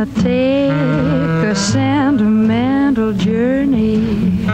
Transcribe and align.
Gonna 0.00 0.22
take 0.22 1.44
a 1.44 1.54
sentimental 1.54 3.12
journey. 3.12 4.46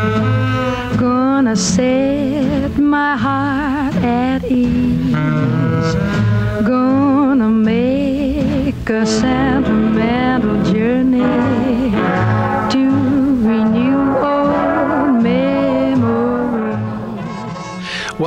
Gonna 0.98 1.54
set 1.54 2.76
my 2.76 3.16
heart 3.16 3.94
at 4.02 4.42
ease. 4.50 5.94
Gonna 6.66 7.48
make 7.48 8.90
a 8.90 9.06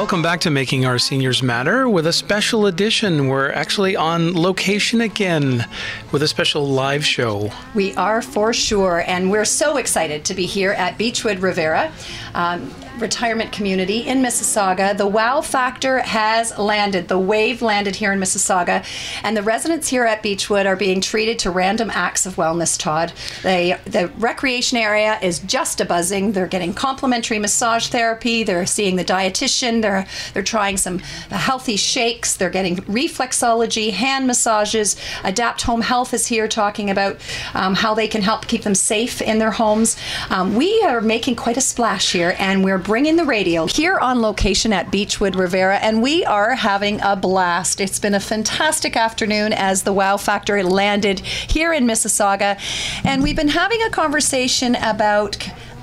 Welcome 0.09 0.23
back 0.23 0.39
to 0.39 0.49
Making 0.49 0.87
Our 0.87 0.97
Seniors 0.97 1.43
Matter 1.43 1.87
with 1.87 2.07
a 2.07 2.11
special 2.11 2.65
edition. 2.65 3.27
We're 3.27 3.51
actually 3.51 3.95
on 3.95 4.33
location 4.33 5.01
again 5.01 5.67
with 6.11 6.23
a 6.23 6.27
special 6.27 6.67
live 6.67 7.05
show. 7.05 7.51
We 7.75 7.93
are 7.93 8.23
for 8.23 8.51
sure, 8.51 9.03
and 9.05 9.29
we're 9.29 9.45
so 9.45 9.77
excited 9.77 10.25
to 10.25 10.33
be 10.33 10.47
here 10.47 10.71
at 10.71 10.97
Beechwood 10.97 11.41
Rivera. 11.41 11.91
Um, 12.33 12.73
retirement 13.01 13.51
community 13.51 13.99
in 13.99 14.21
Mississauga. 14.21 14.97
The 14.97 15.07
wow 15.07 15.41
factor 15.41 15.99
has 15.99 16.57
landed. 16.57 17.07
The 17.07 17.19
wave 17.19 17.61
landed 17.61 17.95
here 17.95 18.11
in 18.11 18.19
Mississauga, 18.19 18.85
and 19.23 19.35
the 19.35 19.43
residents 19.43 19.87
here 19.89 20.05
at 20.05 20.23
Beechwood 20.23 20.65
are 20.65 20.75
being 20.75 21.01
treated 21.01 21.39
to 21.39 21.51
random 21.51 21.89
acts 21.93 22.25
of 22.25 22.35
wellness. 22.35 22.79
Todd, 22.79 23.13
they, 23.43 23.77
the 23.85 24.07
recreation 24.17 24.77
area 24.77 25.19
is 25.21 25.39
just 25.39 25.81
a 25.81 25.85
buzzing. 25.85 26.31
They're 26.31 26.47
getting 26.47 26.73
complimentary 26.73 27.39
massage 27.39 27.87
therapy. 27.87 28.43
They're 28.43 28.65
seeing 28.65 28.95
the 28.95 29.05
dietitian. 29.05 29.81
They're 29.81 30.05
they're 30.33 30.43
trying 30.43 30.77
some 30.77 30.99
healthy 31.29 31.75
shakes. 31.75 32.35
They're 32.35 32.49
getting 32.49 32.77
reflexology, 32.77 33.91
hand 33.91 34.27
massages. 34.27 34.95
Adapt 35.23 35.61
Home 35.63 35.81
Health 35.81 36.13
is 36.13 36.27
here 36.27 36.47
talking 36.47 36.89
about 36.89 37.17
um, 37.53 37.75
how 37.75 37.93
they 37.93 38.07
can 38.07 38.21
help 38.21 38.47
keep 38.47 38.63
them 38.63 38.75
safe 38.75 39.21
in 39.21 39.39
their 39.39 39.51
homes. 39.51 39.97
Um, 40.29 40.55
we 40.55 40.81
are 40.83 41.01
making 41.01 41.35
quite 41.35 41.57
a 41.57 41.61
splash 41.61 42.11
here, 42.11 42.35
and 42.39 42.63
we're 42.63 42.77
bringing 42.89 43.17
the 43.17 43.23
radio 43.23 43.67
here 43.67 43.99
on 43.99 44.19
location 44.19 44.73
at 44.73 44.89
Beechwood 44.89 45.35
Rivera, 45.35 45.77
and 45.77 46.01
we 46.01 46.25
are 46.25 46.55
having 46.55 46.99
a 47.01 47.15
blast. 47.15 47.79
It's 47.79 47.99
been 47.99 48.15
a 48.15 48.19
fantastic 48.19 48.97
afternoon 48.97 49.53
as 49.53 49.83
the 49.83 49.93
Wow 49.93 50.17
Factor 50.17 50.63
landed 50.63 51.19
here 51.19 51.71
in 51.71 51.85
Mississauga, 51.85 52.59
and 53.05 53.21
we've 53.21 53.35
been 53.35 53.49
having 53.49 53.79
a 53.83 53.91
conversation 53.91 54.73
about 54.73 55.37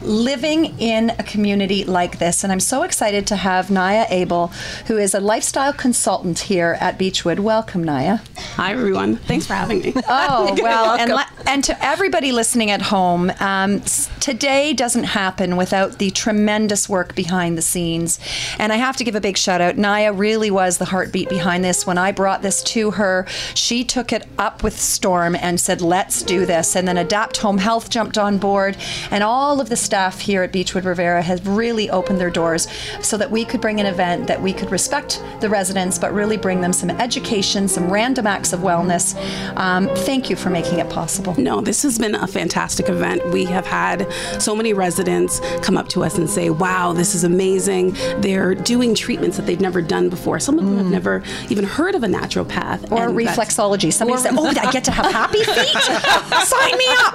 living 0.06 0.78
in 0.78 1.10
a 1.10 1.22
community 1.22 1.84
like 1.84 2.18
this. 2.18 2.44
And 2.44 2.52
I'm 2.52 2.60
so 2.60 2.82
excited 2.82 3.26
to 3.28 3.36
have 3.36 3.70
Naya 3.70 4.06
Abel, 4.08 4.48
who 4.86 4.96
is 4.96 5.14
a 5.14 5.20
lifestyle 5.20 5.72
consultant 5.72 6.38
here 6.38 6.76
at 6.80 6.98
Beechwood. 6.98 7.40
Welcome, 7.40 7.82
Naya. 7.84 8.18
Hi, 8.54 8.72
everyone. 8.72 9.16
Thanks 9.16 9.46
for 9.46 9.54
having 9.54 9.80
me. 9.80 9.92
Oh, 10.08 10.56
well, 10.62 10.96
and, 10.98 11.12
and 11.46 11.64
to 11.64 11.84
everybody 11.84 12.32
listening 12.32 12.70
at 12.70 12.82
home, 12.82 13.32
um, 13.40 13.80
today 14.20 14.72
doesn't 14.72 15.04
happen 15.04 15.56
without 15.56 15.98
the 15.98 16.10
tremendous 16.10 16.88
work 16.88 17.14
behind 17.14 17.58
the 17.58 17.62
scenes. 17.62 18.18
And 18.58 18.72
I 18.72 18.77
have 18.77 18.96
to 18.96 19.04
give 19.04 19.14
a 19.14 19.20
big 19.20 19.36
shout 19.36 19.60
out. 19.60 19.77
Naya 19.77 20.12
really 20.12 20.50
was 20.50 20.78
the 20.78 20.84
heartbeat 20.84 21.28
behind 21.28 21.64
this. 21.64 21.86
When 21.86 21.98
I 21.98 22.12
brought 22.12 22.42
this 22.42 22.62
to 22.64 22.92
her, 22.92 23.27
she 23.54 23.84
took 23.84 24.12
it 24.12 24.27
up 24.38 24.62
with 24.62 24.78
Storm 24.78 25.34
and 25.34 25.60
said, 25.60 25.80
let's 25.80 26.22
do 26.22 26.46
this. 26.46 26.77
And 26.77 26.86
then 26.86 26.96
Adapt 26.96 27.38
Home 27.38 27.58
Health 27.58 27.90
jumped 27.90 28.18
on 28.18 28.38
board, 28.38 28.77
and 29.10 29.24
all 29.24 29.60
of 29.60 29.68
the 29.68 29.77
staff 29.97 30.20
here 30.20 30.42
at 30.42 30.52
Beechwood 30.52 30.84
Rivera 30.84 31.22
has 31.22 31.42
really 31.47 31.89
opened 31.89 32.20
their 32.20 32.28
doors 32.28 32.69
so 33.00 33.16
that 33.16 33.30
we 33.30 33.47
could 33.47 33.62
bring 33.62 33.80
an 33.80 33.86
event 33.86 34.27
that 34.27 34.42
we 34.42 34.52
could 34.52 34.70
respect 34.70 35.25
the 35.41 35.48
residents, 35.48 35.98
but 35.98 36.12
really 36.12 36.36
bring 36.36 36.61
them 36.61 36.70
some 36.70 36.91
education, 36.91 37.66
some 37.66 37.91
random 37.91 38.27
acts 38.27 38.52
of 38.52 38.61
wellness. 38.61 39.17
Um, 39.56 39.89
thank 40.05 40.28
you 40.28 40.36
for 40.36 40.50
making 40.50 40.80
it 40.80 40.91
possible. 40.91 41.34
No, 41.41 41.62
this 41.62 41.83
has 41.83 41.98
been 41.98 42.14
a 42.14 42.27
fantastic 42.27 42.91
event. 42.91 43.27
We 43.33 43.47
have 43.47 43.64
had 43.64 44.06
so 44.39 44.55
many 44.55 44.74
residents 44.74 45.41
come 45.62 45.78
up 45.78 45.89
to 45.89 46.05
us 46.05 46.19
and 46.19 46.28
say, 46.28 46.50
wow, 46.50 46.92
this 46.92 47.14
is 47.14 47.24
amazing. 47.24 47.92
They're 48.18 48.55
doing 48.55 48.95
treatments 48.95 49.39
that 49.39 49.46
they've 49.46 49.63
never 49.63 49.80
done 49.80 50.11
before. 50.11 50.39
Some 50.40 50.58
of 50.58 50.67
them 50.67 50.77
have 50.77 50.90
never 50.90 51.23
even 51.48 51.64
heard 51.64 51.95
of 51.95 52.05
a 52.05 52.07
naturopath. 52.07 52.80
Mm. 52.80 52.92
Or 52.92 53.08
reflexology. 53.08 53.90
Somebody 53.90 54.20
said, 54.20 54.34
"Oh, 54.36 54.46
I 54.46 54.70
get 54.70 54.84
to 54.84 54.90
have 54.90 55.11
happy 55.11 55.42
feet. 55.42 55.83
Sign 56.52 56.77
me 56.77 56.86
up." 56.98 57.14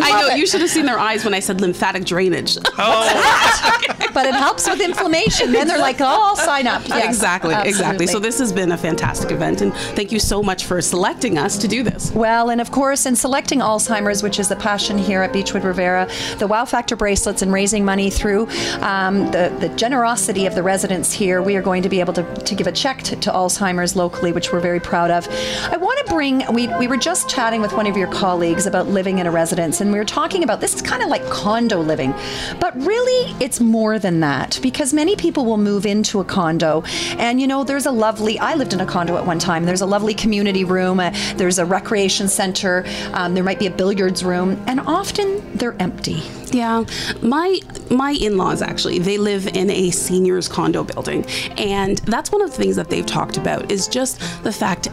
I 0.00 0.28
know, 0.28 0.34
you 0.36 0.46
should 0.46 0.60
have 0.60 0.70
seen 0.70 0.86
their 0.86 0.98
eyes 0.98 1.24
when 1.24 1.34
I 1.34 1.40
said 1.40 1.60
lymphatic 1.70 2.04
drainage. 2.04 2.58
But 4.12 4.26
it 4.26 4.34
helps 4.34 4.68
with 4.68 4.80
inflammation. 4.80 5.52
Then 5.52 5.68
they're 5.68 5.78
like, 5.78 6.00
"Oh, 6.00 6.04
I'll 6.04 6.36
sign 6.36 6.66
up." 6.66 6.86
Yes, 6.88 7.06
exactly, 7.06 7.54
exactly. 7.54 8.08
So 8.08 8.18
this 8.18 8.38
has 8.40 8.52
been 8.52 8.72
a 8.72 8.76
fantastic 8.76 9.30
event, 9.30 9.60
and 9.60 9.72
thank 9.94 10.10
you 10.10 10.18
so 10.18 10.42
much 10.42 10.64
for 10.64 10.82
selecting 10.82 11.38
us 11.38 11.56
to 11.58 11.68
do 11.68 11.82
this. 11.84 12.10
Well, 12.10 12.50
and 12.50 12.60
of 12.60 12.72
course, 12.72 13.06
in 13.06 13.14
selecting 13.14 13.60
Alzheimer's, 13.60 14.22
which 14.22 14.40
is 14.40 14.48
the 14.48 14.56
passion 14.56 14.98
here 14.98 15.22
at 15.22 15.32
Beechwood 15.32 15.64
Rivera, 15.64 16.08
the 16.38 16.46
Wow 16.48 16.64
Factor 16.64 16.96
bracelets 16.96 17.42
and 17.42 17.52
raising 17.52 17.84
money 17.84 18.10
through 18.10 18.48
um, 18.80 19.30
the, 19.30 19.56
the 19.60 19.68
generosity 19.76 20.46
of 20.46 20.54
the 20.54 20.62
residents 20.62 21.12
here, 21.12 21.40
we 21.40 21.54
are 21.56 21.62
going 21.62 21.82
to 21.82 21.88
be 21.88 22.00
able 22.00 22.12
to, 22.14 22.34
to 22.34 22.54
give 22.54 22.66
a 22.66 22.72
check 22.72 23.02
to, 23.04 23.16
to 23.16 23.30
Alzheimer's 23.30 23.94
locally, 23.94 24.32
which 24.32 24.52
we're 24.52 24.60
very 24.60 24.80
proud 24.80 25.10
of. 25.10 25.28
I 25.70 25.76
want 25.76 26.04
to 26.04 26.12
bring, 26.12 26.42
we, 26.52 26.66
we 26.78 26.88
were 26.88 26.96
just 26.96 27.28
chatting 27.28 27.60
with 27.60 27.72
one 27.74 27.86
of 27.86 27.96
your 27.96 28.08
colleagues 28.08 28.66
about 28.66 28.88
living 28.88 29.18
in 29.18 29.26
a 29.26 29.30
residence, 29.30 29.80
and 29.80 29.92
we 29.92 29.98
were 29.98 30.04
talking 30.04 30.42
about 30.42 30.60
this 30.60 30.74
is 30.74 30.82
kind 30.82 31.02
of 31.02 31.08
like 31.08 31.24
condo 31.60 31.80
living, 31.80 32.14
but 32.58 32.74
really 32.76 33.34
it's 33.38 33.60
more 33.60 33.98
than 33.98 34.20
that 34.20 34.58
because 34.62 34.94
many 34.94 35.14
people 35.14 35.44
will 35.44 35.58
move 35.58 35.84
into 35.84 36.18
a 36.18 36.24
condo, 36.24 36.82
and 37.18 37.38
you 37.38 37.46
know, 37.46 37.64
there's 37.64 37.84
a 37.84 37.90
lovely, 37.90 38.38
I 38.38 38.54
lived 38.54 38.72
in 38.72 38.80
a 38.80 38.86
condo 38.86 39.18
at 39.18 39.26
one 39.26 39.38
time, 39.38 39.66
there's 39.66 39.82
a 39.82 39.86
lovely 39.86 40.14
community 40.14 40.64
room, 40.64 41.00
uh, 41.00 41.10
there's 41.36 41.58
a 41.58 41.66
recreation 41.66 42.28
center, 42.28 42.86
um, 43.12 43.34
there 43.34 43.44
might 43.44 43.58
be 43.58 43.66
a 43.66 43.70
billiards 43.70 44.24
room, 44.24 44.58
and 44.66 44.80
often 44.80 45.54
they're 45.54 45.76
empty. 45.82 46.22
Yeah, 46.50 46.84
my 47.20 47.60
my 47.90 48.12
in-laws 48.12 48.62
actually 48.62 48.98
they 48.98 49.18
live 49.18 49.46
in 49.48 49.68
a 49.70 49.90
seniors 49.90 50.48
condo 50.48 50.82
building, 50.82 51.26
and 51.58 51.98
that's 51.98 52.32
one 52.32 52.40
of 52.40 52.50
the 52.50 52.56
things 52.56 52.76
that 52.76 52.88
they've 52.88 53.04
talked 53.04 53.36
about 53.36 53.70
is 53.70 53.86
just 53.86 54.18
the 54.44 54.52
fact 54.52 54.88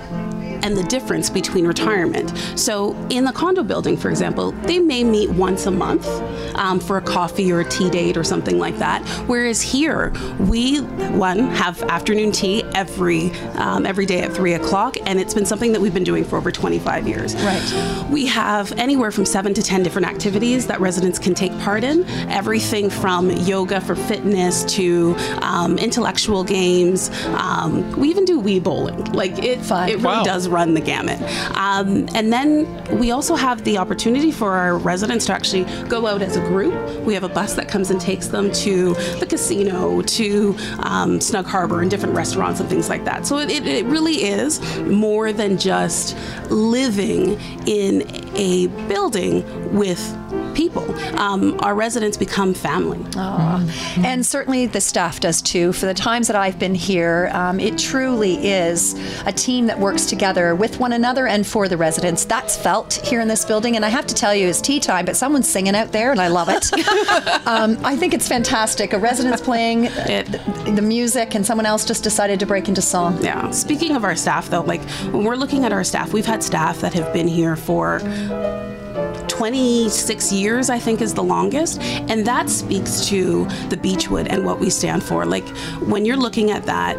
and 0.64 0.76
the 0.78 0.84
difference 0.84 1.30
between 1.30 1.66
retirement. 1.68 2.34
So 2.56 2.94
in 3.10 3.24
the 3.26 3.32
condo 3.32 3.64
building, 3.64 3.98
for 3.98 4.10
example, 4.10 4.52
they 4.64 4.80
may 4.80 5.04
meet 5.04 5.30
once 5.30 5.66
a 5.66 5.72
month 5.72 6.08
um, 6.56 6.80
for 6.80 6.98
a 6.98 7.02
coffee 7.02 7.52
or 7.52 7.60
a 7.62 7.66
tea 7.70 7.90
date 7.90 8.18
or 8.18 8.24
something 8.24 8.58
like 8.60 8.78
that. 8.78 9.02
Whereas 9.28 9.62
here, 9.62 10.12
we 10.40 10.80
one 11.18 11.40
have 11.50 11.82
afternoon 11.84 12.32
tea 12.32 12.64
every 12.76 13.32
um, 13.56 13.86
every 13.86 14.06
day 14.06 14.22
at 14.22 14.32
three 14.34 14.54
o'clock, 14.54 14.98
and 15.06 15.20
it's 15.20 15.34
been 15.34 15.46
something 15.46 15.72
that 15.74 15.82
we've 15.82 15.94
been 15.94 16.04
doing 16.04 16.24
for 16.24 16.38
over 16.38 16.52
25 16.52 17.08
years. 17.08 17.36
Right. 17.36 18.08
We 18.10 18.26
have 18.28 18.72
anywhere 18.74 19.12
from 19.12 19.26
seven 19.26 19.54
to 19.54 19.62
10 19.64 19.84
different 19.84 20.08
activities 20.08 20.68
that 20.68 20.80
residents 20.80 21.20
can 21.20 21.34
take 21.34 21.58
part 21.60 21.84
in. 21.84 22.06
Everything 22.30 22.90
from 22.90 23.30
yoga 23.32 23.80
for 23.82 23.96
fitness 23.96 24.64
to 24.76 25.16
um, 25.42 25.78
intellectual 25.78 26.44
games. 26.44 27.10
Um, 27.28 27.90
we 28.00 28.10
even 28.10 28.26
do 28.26 28.42
Wii 28.42 28.62
bowling. 28.64 29.04
Like 29.14 29.40
it, 29.44 29.60
Fun. 29.62 29.90
it 29.90 29.94
really 29.96 30.04
Wow. 30.08 30.24
does 30.24 30.47
run 30.48 30.74
the 30.74 30.82
gamut. 30.82 31.22
Um, 31.56 32.08
and 32.16 32.32
then 32.32 33.00
we 33.00 33.12
also 33.12 33.36
have 33.36 33.64
the 33.64 33.78
opportunity 33.78 34.32
for 34.32 34.54
our 34.54 34.78
residents 34.78 35.26
to 35.28 35.34
actually 35.34 35.66
go 35.88 36.08
out 36.08 36.22
as 36.22 36.36
a 36.36 36.42
group. 36.42 36.74
We 37.02 37.14
have 37.14 37.24
a 37.24 37.30
bus 37.30 37.54
that 37.56 37.68
comes 37.68 37.92
and 37.92 38.00
takes 38.00 38.28
them 38.28 38.52
to 38.54 38.94
the 39.20 39.26
casino, 39.26 40.02
to 40.02 40.56
um, 40.80 41.22
Snug 41.22 41.46
Harbor, 41.46 41.82
and 41.82 41.92
different 41.92 42.16
restaurants 42.16 42.60
and 42.60 42.70
things 42.70 42.90
like 42.90 43.06
that. 43.06 43.26
So 43.26 43.40
it, 43.40 43.50
it, 43.50 43.68
it 43.68 43.86
really 43.86 44.24
is 44.24 44.62
more 44.82 45.32
than 45.34 45.58
just 45.58 46.18
living 46.50 47.40
in 47.66 48.04
a 48.36 48.68
building 48.88 49.44
with 49.76 50.00
people. 50.58 50.84
Um, 51.20 51.58
our 51.62 51.76
residents 51.76 52.18
become 52.18 52.54
family. 52.56 53.00
And 54.04 54.26
certainly 54.26 54.66
the 54.66 54.82
staff 54.82 55.20
does 55.20 55.42
too. 55.42 55.72
For 55.72 55.86
the 55.86 55.94
times 55.94 56.26
that 56.28 56.36
I've 56.36 56.58
been 56.58 56.74
here, 56.74 57.30
um, 57.32 57.60
it 57.60 57.78
truly 57.78 58.36
is 58.48 58.96
a 59.28 59.32
team 59.32 59.68
that 59.68 59.78
works 59.80 60.08
together 60.08 60.56
with 60.56 60.80
one 60.80 60.94
another 60.94 61.28
and 61.28 61.46
for 61.46 61.68
the 61.68 61.78
residents. 61.78 62.26
That's 62.26 62.58
felt 62.58 62.94
here 62.96 63.22
in 63.22 63.28
this 63.28 63.46
building. 63.46 63.76
And 63.76 63.86
I 63.86 63.90
have 63.90 64.08
to 64.08 64.16
tell 64.16 64.34
you, 64.34 64.48
it's 64.48 64.60
tea 64.60 64.80
time, 64.80 65.06
but 65.06 65.16
someone's 65.16 65.48
singing 65.48 65.76
out 65.76 65.92
there, 65.92 66.12
and 66.12 66.20
I 66.20 66.28
love 66.28 66.50
it. 66.50 66.74
um, 67.48 67.78
I 67.86 67.96
think 67.96 68.16
it's 68.16 68.28
fantastic. 68.28 68.94
A 68.94 68.98
resident's 68.98 69.42
playing 69.42 69.86
It- 69.86 70.26
the, 70.32 70.72
the 70.76 70.82
music, 70.82 71.36
and 71.36 71.46
someone 71.46 71.68
else 71.68 71.86
just 71.86 72.04
decided 72.04 72.40
to 72.40 72.48
break 72.48 72.68
into 72.68 72.82
song. 72.82 73.24
Yeah. 73.24 73.52
Speaking 73.52 73.96
of 73.96 74.04
our 74.04 74.16
staff, 74.16 74.50
though, 74.50 74.62
like 74.62 74.82
when 75.14 75.24
we're 75.24 75.36
looking 75.36 75.66
at 75.66 75.72
our 75.72 75.84
staff, 75.84 76.14
we've 76.14 76.26
had 76.26 76.42
staff 76.42 76.82
that 76.82 76.94
have 76.94 77.14
been 77.14 77.28
here 77.28 77.56
for 77.56 78.00
26 79.38 80.32
years, 80.34 80.70
I 80.72 80.80
think, 80.80 81.00
is 81.00 81.14
the 81.14 81.24
longest. 81.24 81.80
And 81.82 82.26
that 82.26 82.50
speaks 82.50 83.06
to 83.08 83.46
the 83.70 83.78
Beechwood 83.78 84.28
and 84.28 84.44
what 84.44 84.60
we 84.60 84.70
stand 84.72 85.04
for. 85.04 85.26
Like 85.26 85.48
when 85.86 86.06
you're 86.06 86.18
looking 86.18 86.50
at 86.50 86.66
that, 86.66 86.98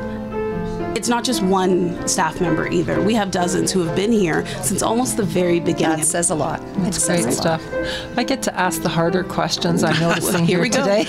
it's 0.97 1.09
not 1.09 1.25
just 1.25 1.43
one 1.43 2.07
staff 2.07 2.41
member 2.41 2.69
either. 2.69 3.01
We 3.03 3.15
have 3.15 3.31
dozens 3.33 3.73
who 3.73 3.85
have 3.85 3.95
been 3.97 4.13
here 4.13 4.47
since 4.63 4.83
almost 4.83 5.17
the 5.17 5.23
very 5.25 5.59
beginning. 5.59 5.99
That 5.99 6.07
says 6.07 6.31
a 6.31 6.35
lot. 6.37 6.61
It 6.87 6.95
says 6.95 7.23
great 7.25 7.35
a 7.35 7.37
lot. 7.37 7.61
stuff. 7.61 8.17
I 8.17 8.23
get 8.23 8.41
to 8.43 8.55
ask 8.59 8.83
the 8.83 8.89
harder 8.89 9.25
questions 9.25 9.83
I'm 9.83 9.99
noticing 10.09 10.47
Here 10.47 10.59
here, 10.59 10.61
we 10.63 10.69
go. 10.69 10.79
today. 10.81 11.05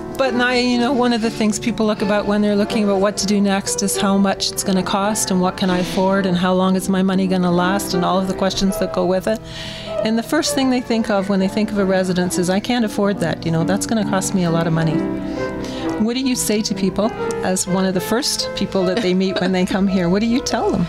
But 0.16 0.34
Naya, 0.34 0.60
you 0.60 0.78
know, 0.78 0.92
one 0.92 1.12
of 1.12 1.22
the 1.22 1.30
things 1.30 1.58
people 1.58 1.86
look 1.86 2.00
about 2.00 2.26
when 2.26 2.40
they're 2.40 2.54
looking 2.54 2.84
about 2.84 3.00
what 3.00 3.16
to 3.16 3.26
do 3.26 3.40
next 3.40 3.82
is 3.82 3.96
how 3.96 4.16
much 4.16 4.52
it's 4.52 4.62
going 4.62 4.76
to 4.76 4.82
cost 4.82 5.32
and 5.32 5.40
what 5.40 5.56
can 5.56 5.70
I 5.70 5.78
afford 5.78 6.24
and 6.24 6.36
how 6.36 6.54
long 6.54 6.76
is 6.76 6.88
my 6.88 7.02
money 7.02 7.26
going 7.26 7.42
to 7.42 7.50
last 7.50 7.94
and 7.94 8.04
all 8.04 8.20
of 8.20 8.28
the 8.28 8.34
questions 8.34 8.78
that 8.78 8.92
go 8.92 9.04
with 9.04 9.26
it. 9.26 9.40
And 10.04 10.16
the 10.16 10.22
first 10.22 10.54
thing 10.54 10.70
they 10.70 10.80
think 10.80 11.10
of 11.10 11.28
when 11.28 11.40
they 11.40 11.48
think 11.48 11.72
of 11.72 11.78
a 11.78 11.84
residence 11.84 12.38
is, 12.38 12.48
I 12.48 12.60
can't 12.60 12.84
afford 12.84 13.18
that. 13.20 13.44
You 13.44 13.50
know, 13.50 13.64
that's 13.64 13.86
going 13.86 14.04
to 14.04 14.08
cost 14.08 14.34
me 14.34 14.44
a 14.44 14.50
lot 14.52 14.68
of 14.68 14.72
money. 14.72 14.94
What 16.04 16.14
do 16.14 16.20
you 16.20 16.36
say 16.36 16.62
to 16.62 16.74
people 16.74 17.10
as 17.44 17.66
one 17.66 17.84
of 17.84 17.94
the 17.94 18.00
first 18.00 18.48
people 18.54 18.84
that 18.84 18.98
they 18.98 19.14
meet 19.14 19.40
when 19.40 19.50
they 19.50 19.66
come 19.66 19.88
here? 19.88 20.08
What 20.08 20.20
do 20.20 20.26
you 20.26 20.40
tell 20.40 20.70
them? 20.70 20.86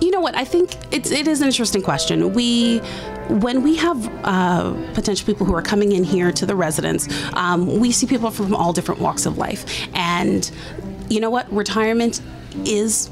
You 0.00 0.12
know 0.12 0.20
what? 0.20 0.36
I 0.36 0.44
think 0.44 0.76
it's 0.92 1.10
it 1.10 1.26
is 1.26 1.40
an 1.40 1.48
interesting 1.48 1.82
question. 1.82 2.32
We 2.32 2.80
when 3.28 3.62
we 3.62 3.76
have 3.76 4.08
uh, 4.24 4.72
potential 4.94 5.26
people 5.26 5.46
who 5.46 5.54
are 5.54 5.62
coming 5.62 5.92
in 5.92 6.04
here 6.04 6.32
to 6.32 6.46
the 6.46 6.54
residence, 6.54 7.08
um, 7.34 7.78
we 7.78 7.92
see 7.92 8.06
people 8.06 8.30
from 8.30 8.54
all 8.54 8.72
different 8.72 9.00
walks 9.00 9.26
of 9.26 9.38
life, 9.38 9.88
and 9.94 10.50
you 11.08 11.20
know 11.20 11.30
what? 11.30 11.50
Retirement 11.52 12.20
is 12.64 13.10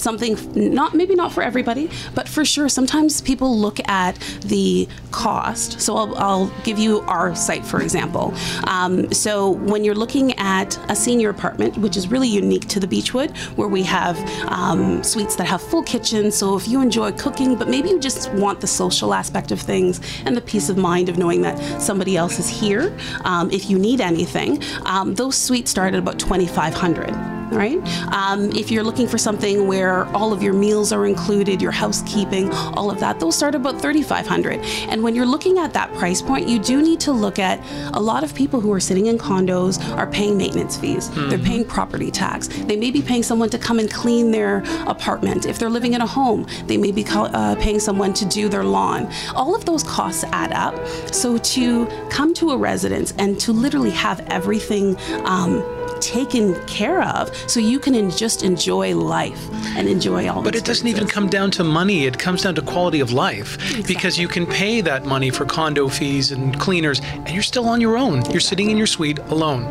something 0.00 0.36
not 0.54 0.94
maybe 0.94 1.14
not 1.14 1.32
for 1.32 1.42
everybody 1.42 1.90
but 2.14 2.28
for 2.28 2.44
sure 2.44 2.68
sometimes 2.68 3.20
people 3.20 3.58
look 3.58 3.78
at 3.88 4.18
the 4.42 4.88
cost. 5.10 5.80
So 5.80 5.96
i'll, 5.96 6.16
I'll 6.16 6.46
give 6.64 6.78
you 6.78 7.00
our 7.02 7.34
site 7.34 7.64
for 7.64 7.80
example. 7.80 8.34
Um, 8.64 9.12
so 9.12 9.50
when 9.50 9.84
you're 9.84 9.94
looking 9.94 10.32
at 10.38 10.78
a 10.90 10.96
senior 10.96 11.30
apartment 11.30 11.76
which 11.78 11.96
is 11.96 12.08
really 12.08 12.28
unique 12.28 12.68
to 12.68 12.80
the 12.80 12.86
beechwood 12.86 13.36
where 13.56 13.68
we 13.68 13.82
have 13.84 14.18
um, 14.48 15.02
suites 15.02 15.36
that 15.36 15.46
have 15.46 15.62
full 15.62 15.82
kitchens 15.82 16.34
so 16.36 16.56
if 16.56 16.68
you 16.68 16.80
enjoy 16.80 17.12
cooking 17.12 17.54
but 17.54 17.68
maybe 17.68 17.88
you 17.88 17.98
just 17.98 18.32
want 18.34 18.60
the 18.60 18.66
social 18.66 19.14
aspect 19.14 19.50
of 19.50 19.60
things 19.60 20.00
and 20.24 20.36
the 20.36 20.40
peace 20.40 20.68
of 20.68 20.76
mind 20.76 21.08
of 21.08 21.18
knowing 21.18 21.42
that 21.42 21.58
somebody 21.80 22.16
else 22.16 22.38
is 22.38 22.48
here 22.48 22.96
um, 23.24 23.50
if 23.50 23.70
you 23.70 23.78
need 23.78 24.00
anything 24.00 24.62
um, 24.86 25.14
those 25.14 25.36
suites 25.36 25.70
start 25.70 25.94
at 25.94 25.98
about 25.98 26.18
2500 26.18 27.37
right? 27.52 27.78
Um, 28.12 28.50
if 28.52 28.70
you're 28.70 28.84
looking 28.84 29.06
for 29.06 29.18
something 29.18 29.66
where 29.66 30.04
all 30.16 30.32
of 30.32 30.42
your 30.42 30.52
meals 30.52 30.92
are 30.92 31.06
included, 31.06 31.60
your 31.60 31.72
housekeeping, 31.72 32.50
all 32.50 32.90
of 32.90 33.00
that, 33.00 33.20
those 33.20 33.36
start 33.36 33.54
about 33.54 33.80
3,500. 33.80 34.60
And 34.88 35.02
when 35.02 35.14
you're 35.14 35.26
looking 35.26 35.58
at 35.58 35.72
that 35.74 35.92
price 35.94 36.22
point, 36.22 36.48
you 36.48 36.58
do 36.58 36.82
need 36.82 37.00
to 37.00 37.12
look 37.12 37.38
at 37.38 37.60
a 37.92 38.00
lot 38.00 38.24
of 38.24 38.34
people 38.34 38.60
who 38.60 38.72
are 38.72 38.80
sitting 38.80 39.06
in 39.06 39.18
condos 39.18 39.78
are 39.96 40.06
paying 40.06 40.36
maintenance 40.36 40.76
fees. 40.76 41.10
They're 41.28 41.38
paying 41.38 41.64
property 41.64 42.10
tax. 42.10 42.48
They 42.48 42.76
may 42.76 42.90
be 42.90 43.02
paying 43.02 43.22
someone 43.22 43.50
to 43.50 43.58
come 43.58 43.78
and 43.78 43.90
clean 43.90 44.30
their 44.30 44.62
apartment. 44.86 45.46
If 45.46 45.58
they're 45.58 45.70
living 45.70 45.94
in 45.94 46.00
a 46.00 46.06
home, 46.06 46.46
they 46.66 46.76
may 46.76 46.92
be 46.92 47.04
uh, 47.08 47.56
paying 47.56 47.80
someone 47.80 48.14
to 48.14 48.24
do 48.24 48.48
their 48.48 48.64
lawn. 48.64 49.10
All 49.34 49.54
of 49.54 49.64
those 49.64 49.82
costs 49.82 50.24
add 50.32 50.52
up. 50.52 50.74
So 51.12 51.38
to 51.38 51.86
come 52.10 52.34
to 52.34 52.50
a 52.50 52.56
residence 52.56 53.12
and 53.18 53.38
to 53.40 53.52
literally 53.52 53.90
have 53.90 54.20
everything. 54.28 54.96
Um, 55.24 55.77
taken 56.08 56.54
care 56.66 57.02
of 57.02 57.34
so 57.46 57.60
you 57.60 57.78
can 57.78 58.10
just 58.10 58.42
enjoy 58.42 58.96
life 58.96 59.42
and 59.76 59.86
enjoy 59.86 60.26
all 60.26 60.42
But 60.42 60.54
it 60.54 60.64
doesn't 60.64 60.86
even 60.86 61.06
come 61.06 61.28
down 61.28 61.50
to 61.52 61.64
money. 61.64 62.06
It 62.06 62.18
comes 62.18 62.42
down 62.42 62.54
to 62.54 62.62
quality 62.62 63.00
of 63.00 63.12
life 63.12 63.58
because 63.86 64.18
you 64.18 64.26
can 64.26 64.46
pay 64.46 64.80
that 64.80 65.04
money 65.04 65.28
for 65.28 65.44
condo 65.44 65.88
fees 65.88 66.32
and 66.32 66.58
cleaners, 66.58 67.00
and 67.00 67.30
you're 67.30 67.42
still 67.42 67.68
on 67.68 67.80
your 67.80 67.98
own. 67.98 68.24
You're 68.30 68.40
sitting 68.40 68.70
in 68.70 68.78
your 68.78 68.86
suite 68.86 69.18
alone. 69.28 69.64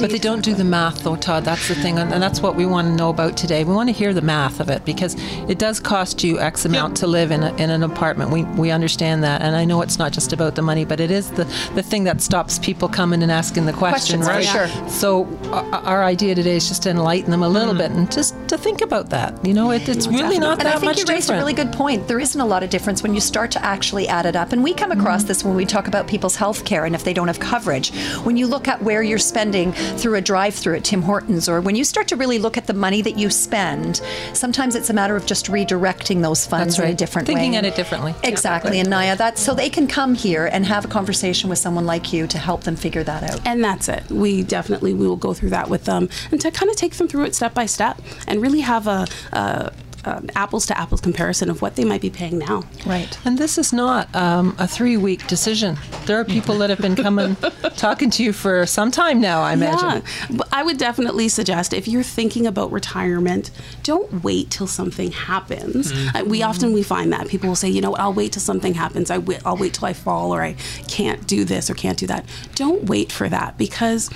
But 0.00 0.10
they 0.10 0.18
don't 0.18 0.42
do 0.42 0.54
the 0.54 0.64
math, 0.64 1.02
though, 1.04 1.16
Todd. 1.16 1.44
That's 1.44 1.68
the 1.68 1.74
thing, 1.74 1.98
and 1.98 2.12
and 2.12 2.22
that's 2.22 2.40
what 2.40 2.56
we 2.56 2.66
want 2.66 2.88
to 2.88 2.94
know 2.94 3.10
about 3.10 3.36
today. 3.36 3.64
We 3.64 3.74
want 3.74 3.88
to 3.88 3.92
hear 3.92 4.14
the 4.14 4.22
math 4.22 4.60
of 4.60 4.70
it 4.70 4.84
because 4.84 5.14
it 5.48 5.58
does 5.58 5.80
cost 5.80 6.24
you 6.24 6.38
X 6.38 6.64
amount 6.64 6.96
to 6.98 7.06
live 7.06 7.30
in, 7.30 7.42
a, 7.42 7.54
in 7.56 7.70
an 7.70 7.82
apartment. 7.82 8.30
We 8.30 8.44
we 8.44 8.70
understand 8.70 9.22
that, 9.24 9.42
and 9.42 9.54
I 9.56 9.64
know 9.64 9.82
it's 9.82 9.98
not 9.98 10.12
just 10.12 10.32
about 10.32 10.54
the 10.54 10.62
money, 10.62 10.84
but 10.84 11.00
it 11.00 11.10
is 11.10 11.30
the 11.32 11.44
the 11.74 11.82
thing 11.82 12.04
that 12.04 12.20
stops 12.20 12.58
people 12.58 12.88
coming 12.88 13.22
and 13.22 13.30
asking 13.30 13.66
the 13.66 13.72
question, 13.72 14.20
Questions, 14.22 14.26
for 14.26 14.58
right? 14.58 14.70
sure. 14.70 14.88
So 14.88 15.26
our, 15.52 15.65
our 15.72 16.04
idea 16.04 16.34
today 16.34 16.56
is 16.56 16.68
just 16.68 16.82
to 16.84 16.90
enlighten 16.90 17.30
them 17.30 17.42
a 17.42 17.48
little 17.48 17.74
bit 17.74 17.90
and 17.90 18.10
just 18.10 18.34
to 18.48 18.56
think 18.56 18.80
about 18.80 19.10
that. 19.10 19.44
You 19.44 19.52
know, 19.54 19.70
it, 19.72 19.88
it's 19.88 20.06
really 20.06 20.38
not 20.38 20.58
And 20.58 20.66
that 20.66 20.76
I 20.76 20.78
think 20.78 20.96
you 20.98 21.04
raised 21.04 21.26
different. 21.28 21.30
a 21.30 21.44
really 21.44 21.52
good 21.54 21.72
point. 21.72 22.06
There 22.08 22.20
isn't 22.20 22.40
a 22.40 22.44
lot 22.46 22.62
of 22.62 22.70
difference 22.70 23.02
when 23.02 23.14
you 23.14 23.20
start 23.20 23.50
to 23.52 23.64
actually 23.64 24.06
add 24.08 24.26
it 24.26 24.36
up. 24.36 24.52
And 24.52 24.62
we 24.62 24.72
come 24.74 24.92
across 24.92 25.16
Mm-hmm. 25.16 25.28
this 25.28 25.44
when 25.44 25.56
we 25.56 25.64
talk 25.64 25.88
about 25.88 26.06
people's 26.06 26.36
health 26.36 26.64
care 26.66 26.84
and 26.84 26.94
if 26.94 27.02
they 27.04 27.14
don't 27.14 27.28
have 27.28 27.40
coverage. 27.40 27.90
When 28.24 28.36
you 28.36 28.46
look 28.46 28.68
at 28.68 28.82
where 28.82 29.02
you're 29.02 29.18
spending 29.18 29.72
through 29.72 30.16
a 30.16 30.20
drive 30.20 30.54
through 30.54 30.76
at 30.76 30.84
Tim 30.84 31.00
Hortons, 31.00 31.48
or 31.48 31.60
when 31.62 31.74
you 31.74 31.84
start 31.84 32.06
to 32.08 32.16
really 32.16 32.38
look 32.38 32.58
at 32.58 32.66
the 32.66 32.74
money 32.74 33.00
that 33.02 33.18
you 33.18 33.30
spend, 33.30 34.02
sometimes 34.34 34.74
it's 34.74 34.90
a 34.90 34.92
matter 34.92 35.16
of 35.16 35.24
just 35.24 35.46
redirecting 35.46 36.20
those 36.22 36.44
funds 36.46 36.74
That's 36.74 36.78
in 36.78 36.84
a 36.84 36.88
right. 36.88 36.98
different 36.98 37.26
Thinking 37.26 37.52
way. 37.52 37.56
at 37.58 37.64
it 37.64 37.74
differently. 37.76 38.14
Exactly. 38.24 38.78
And 38.78 38.90
Naya, 38.90 39.16
that's 39.16 39.40
so 39.40 39.54
they 39.54 39.70
can 39.70 39.86
come 39.86 40.14
here 40.14 40.46
and 40.52 40.66
have 40.66 40.84
a 40.84 40.88
conversation 40.88 41.48
with 41.48 41.58
someone 41.58 41.86
like 41.86 42.12
you 42.12 42.26
to 42.26 42.36
help 42.38 42.64
them 42.64 42.76
figure 42.76 43.02
that 43.04 43.22
out. 43.22 43.40
and 43.46 43.64
that's 43.64 43.88
it. 43.88 44.04
We 44.10 44.42
definitely 44.42 44.92
we 44.92 45.06
will 45.08 45.16
go 45.16 45.32
through 45.32 45.50
that 45.50 45.55
with 45.68 45.84
them 45.84 46.08
and 46.30 46.40
to 46.40 46.50
kind 46.50 46.70
of 46.70 46.76
take 46.76 46.94
them 46.94 47.08
through 47.08 47.24
it 47.24 47.34
step 47.34 47.54
by 47.54 47.66
step 47.66 48.00
and 48.28 48.42
really 48.42 48.60
have 48.60 48.86
a, 48.86 49.06
a, 49.32 49.72
um 50.04 50.28
apples 50.36 50.66
to 50.66 50.78
apples 50.78 51.00
comparison 51.00 51.50
of 51.50 51.60
what 51.62 51.74
they 51.74 51.84
might 51.84 52.00
be 52.00 52.10
paying 52.10 52.38
now. 52.38 52.62
Right. 52.86 53.18
And 53.24 53.38
this 53.38 53.58
is 53.58 53.72
not 53.72 54.14
um, 54.14 54.54
a 54.58 54.68
three 54.68 54.96
week 54.96 55.26
decision. 55.26 55.76
There 56.06 56.20
are 56.20 56.24
people 56.24 56.58
that 56.58 56.70
have 56.70 56.78
been 56.78 56.94
coming, 56.94 57.34
talking 57.76 58.10
to 58.10 58.22
you 58.22 58.32
for 58.32 58.66
some 58.66 58.92
time 58.92 59.20
now, 59.20 59.40
I 59.42 59.54
imagine. 59.54 60.02
Yeah, 60.30 60.36
but 60.36 60.48
I 60.52 60.62
would 60.62 60.78
definitely 60.78 61.28
suggest 61.28 61.72
if 61.72 61.88
you're 61.88 62.04
thinking 62.04 62.46
about 62.46 62.70
retirement, 62.70 63.50
don't 63.82 64.22
wait 64.22 64.50
till 64.50 64.68
something 64.68 65.10
happens. 65.10 65.92
Uh, 65.92 66.22
we 66.24 66.40
often 66.42 66.72
we 66.72 66.84
find 66.84 67.12
that 67.12 67.26
people 67.26 67.48
will 67.48 67.56
say, 67.56 67.68
you 67.68 67.80
know, 67.80 67.94
I'll 67.96 68.12
wait 68.14 68.32
till 68.34 68.42
something 68.42 68.74
happens. 68.74 69.10
I 69.10 69.16
wi- 69.16 69.40
I'll 69.44 69.56
wait 69.56 69.74
till 69.74 69.86
I 69.88 69.92
fall 69.92 70.32
or 70.32 70.40
I 70.40 70.52
can't 70.86 71.26
do 71.26 71.44
this 71.44 71.68
or 71.68 71.74
can't 71.74 71.98
do 71.98 72.06
that. 72.06 72.24
Don't 72.54 72.84
wait 72.84 73.10
for 73.10 73.28
that 73.28 73.58
because 73.58 74.08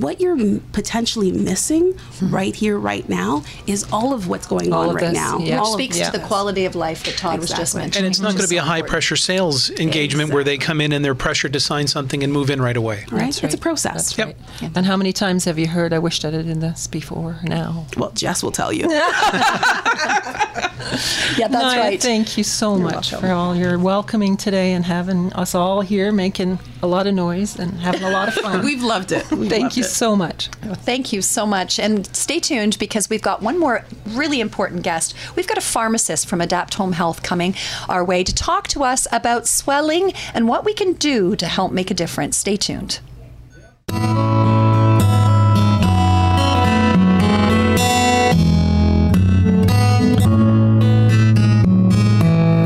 what 0.00 0.20
you're 0.20 0.58
potentially 0.72 1.30
missing 1.30 1.92
hmm. 1.92 2.34
right 2.34 2.54
here, 2.54 2.76
right 2.78 3.08
now, 3.08 3.44
is 3.66 3.84
all 3.92 4.12
of 4.12 4.28
what's 4.28 4.46
going 4.46 4.72
All 4.72 4.82
on 4.82 4.88
of 4.90 4.94
right 4.96 5.04
this, 5.06 5.14
now. 5.14 5.38
yeah. 5.38 5.58
All 5.58 5.64
Which 5.64 5.68
of 5.68 5.74
speaks 5.74 5.98
yeah. 5.98 6.10
to 6.10 6.18
the 6.18 6.24
quality 6.24 6.64
of 6.64 6.74
life 6.74 7.04
that 7.04 7.16
Todd 7.16 7.38
was 7.38 7.50
just 7.50 7.76
mentioning. 7.76 8.04
And 8.04 8.12
it's 8.12 8.20
not 8.20 8.32
going 8.32 8.42
to 8.42 8.48
be 8.48 8.56
a 8.56 8.62
high 8.62 8.82
pressure 8.82 9.16
sales 9.16 9.70
engagement 9.70 10.32
where 10.32 10.42
they 10.42 10.58
come 10.58 10.80
in 10.80 10.92
and 10.92 11.04
they're 11.04 11.14
pressured 11.14 11.52
to 11.52 11.60
sign 11.60 11.86
something 11.86 12.24
and 12.24 12.32
move 12.32 12.50
in 12.50 12.60
right 12.60 12.76
away. 12.76 13.06
right? 13.10 13.26
That's 13.26 13.44
It's 13.44 13.54
a 13.54 13.58
process. 13.58 14.16
Yep. 14.18 14.36
And 14.74 14.84
how 14.84 14.96
many 14.96 15.12
times 15.12 15.44
have 15.44 15.58
you 15.58 15.68
heard, 15.68 15.92
I 15.92 16.00
wished 16.00 16.24
I 16.24 16.30
did 16.30 16.46
this 16.60 16.86
before 16.86 17.38
now? 17.44 17.86
Well, 17.96 18.10
Jess 18.10 18.42
will 18.42 18.52
tell 18.52 18.72
you. 18.72 18.88
Yeah, 21.38 21.48
that's 21.48 21.64
Naya, 21.64 21.80
right. 21.80 22.02
Thank 22.02 22.38
you 22.38 22.44
so 22.44 22.76
much 22.76 23.10
for 23.10 23.28
all 23.28 23.56
your 23.56 23.78
welcoming 23.78 24.36
today 24.36 24.72
and 24.72 24.84
having 24.84 25.32
us 25.32 25.54
all 25.54 25.80
here 25.80 26.12
making 26.12 26.58
a 26.84 26.86
lot 26.86 27.06
of 27.06 27.14
noise 27.14 27.58
and 27.58 27.72
having 27.80 28.02
a 28.02 28.10
lot 28.10 28.28
of 28.28 28.34
fun. 28.34 28.62
We've 28.64 28.82
loved 28.82 29.10
it. 29.10 29.28
We've 29.30 29.48
Thank 29.48 29.62
loved 29.62 29.76
you 29.78 29.84
it. 29.84 29.88
so 29.88 30.14
much. 30.14 30.48
Thank 30.82 31.14
you 31.14 31.22
so 31.22 31.46
much. 31.46 31.78
And 31.80 32.06
stay 32.14 32.38
tuned 32.38 32.78
because 32.78 33.08
we've 33.08 33.22
got 33.22 33.40
one 33.40 33.58
more 33.58 33.84
really 34.08 34.38
important 34.38 34.82
guest. 34.82 35.14
We've 35.34 35.48
got 35.48 35.56
a 35.56 35.62
pharmacist 35.62 36.28
from 36.28 36.42
Adapt 36.42 36.74
Home 36.74 36.92
Health 36.92 37.22
coming 37.22 37.54
our 37.88 38.04
way 38.04 38.22
to 38.22 38.34
talk 38.34 38.68
to 38.68 38.84
us 38.84 39.06
about 39.10 39.46
swelling 39.46 40.12
and 40.34 40.46
what 40.46 40.64
we 40.64 40.74
can 40.74 40.92
do 40.92 41.34
to 41.36 41.46
help 41.46 41.72
make 41.72 41.90
a 41.90 41.94
difference. 41.94 42.36
Stay 42.36 42.56
tuned. 42.56 43.00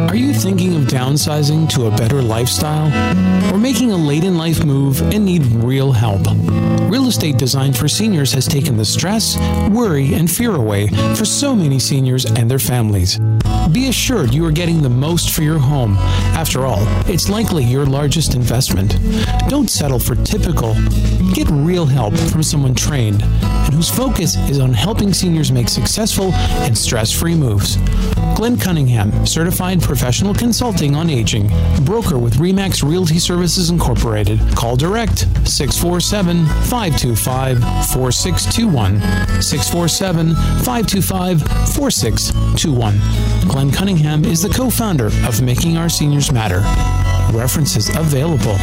Are 0.08 0.16
you 0.16 0.32
thinking 0.32 0.74
of 0.74 0.84
downsizing 0.84 1.68
to 1.70 1.86
a 1.86 1.90
better 1.90 2.22
lifestyle? 2.22 2.88
Making 3.68 3.92
a 3.92 3.98
late 3.98 4.24
in 4.24 4.38
life 4.38 4.64
move 4.64 5.02
and 5.12 5.26
need 5.26 5.44
real 5.44 5.92
help? 5.92 6.26
Real 6.90 7.06
Estate 7.06 7.36
Designed 7.36 7.76
for 7.76 7.86
Seniors 7.86 8.32
has 8.32 8.46
taken 8.46 8.78
the 8.78 8.84
stress, 8.84 9.36
worry, 9.68 10.14
and 10.14 10.30
fear 10.30 10.54
away 10.54 10.86
for 11.14 11.26
so 11.26 11.54
many 11.54 11.78
seniors 11.78 12.24
and 12.24 12.50
their 12.50 12.58
families. 12.58 13.18
Be 13.70 13.88
assured 13.88 14.32
you 14.32 14.46
are 14.46 14.52
getting 14.52 14.80
the 14.80 14.88
most 14.88 15.32
for 15.32 15.42
your 15.42 15.58
home. 15.58 15.98
After 16.32 16.64
all, 16.64 16.82
it's 17.10 17.28
likely 17.28 17.62
your 17.62 17.84
largest 17.84 18.34
investment. 18.34 18.98
Don't 19.48 19.68
settle 19.68 19.98
for 19.98 20.14
typical. 20.14 20.74
Get 21.34 21.46
real 21.50 21.84
help 21.84 22.16
from 22.16 22.42
someone 22.42 22.74
trained 22.74 23.22
and 23.22 23.74
whose 23.74 23.90
focus 23.90 24.36
is 24.48 24.60
on 24.60 24.72
helping 24.72 25.12
seniors 25.12 25.52
make 25.52 25.68
successful 25.68 26.32
and 26.32 26.76
stress 26.76 27.12
free 27.12 27.34
moves. 27.34 27.76
Glenn 28.34 28.56
Cunningham, 28.56 29.26
certified 29.26 29.82
professional 29.82 30.32
consulting 30.32 30.94
on 30.94 31.10
aging, 31.10 31.48
broker 31.84 32.18
with 32.18 32.36
Remax 32.36 32.88
Realty 32.88 33.18
Services 33.18 33.57
Incorporated. 33.58 34.38
Call 34.54 34.76
direct 34.76 35.20
647 35.48 36.46
525 36.46 37.58
4621. 37.92 39.00
647 39.42 40.34
525 40.64 41.42
4621. 41.74 43.48
Glenn 43.48 43.70
Cunningham 43.72 44.24
is 44.24 44.42
the 44.42 44.48
co 44.48 44.70
founder 44.70 45.06
of 45.26 45.42
Making 45.42 45.76
Our 45.76 45.88
Seniors 45.88 46.30
Matter. 46.30 46.60
References 47.36 47.88
available. 47.96 48.56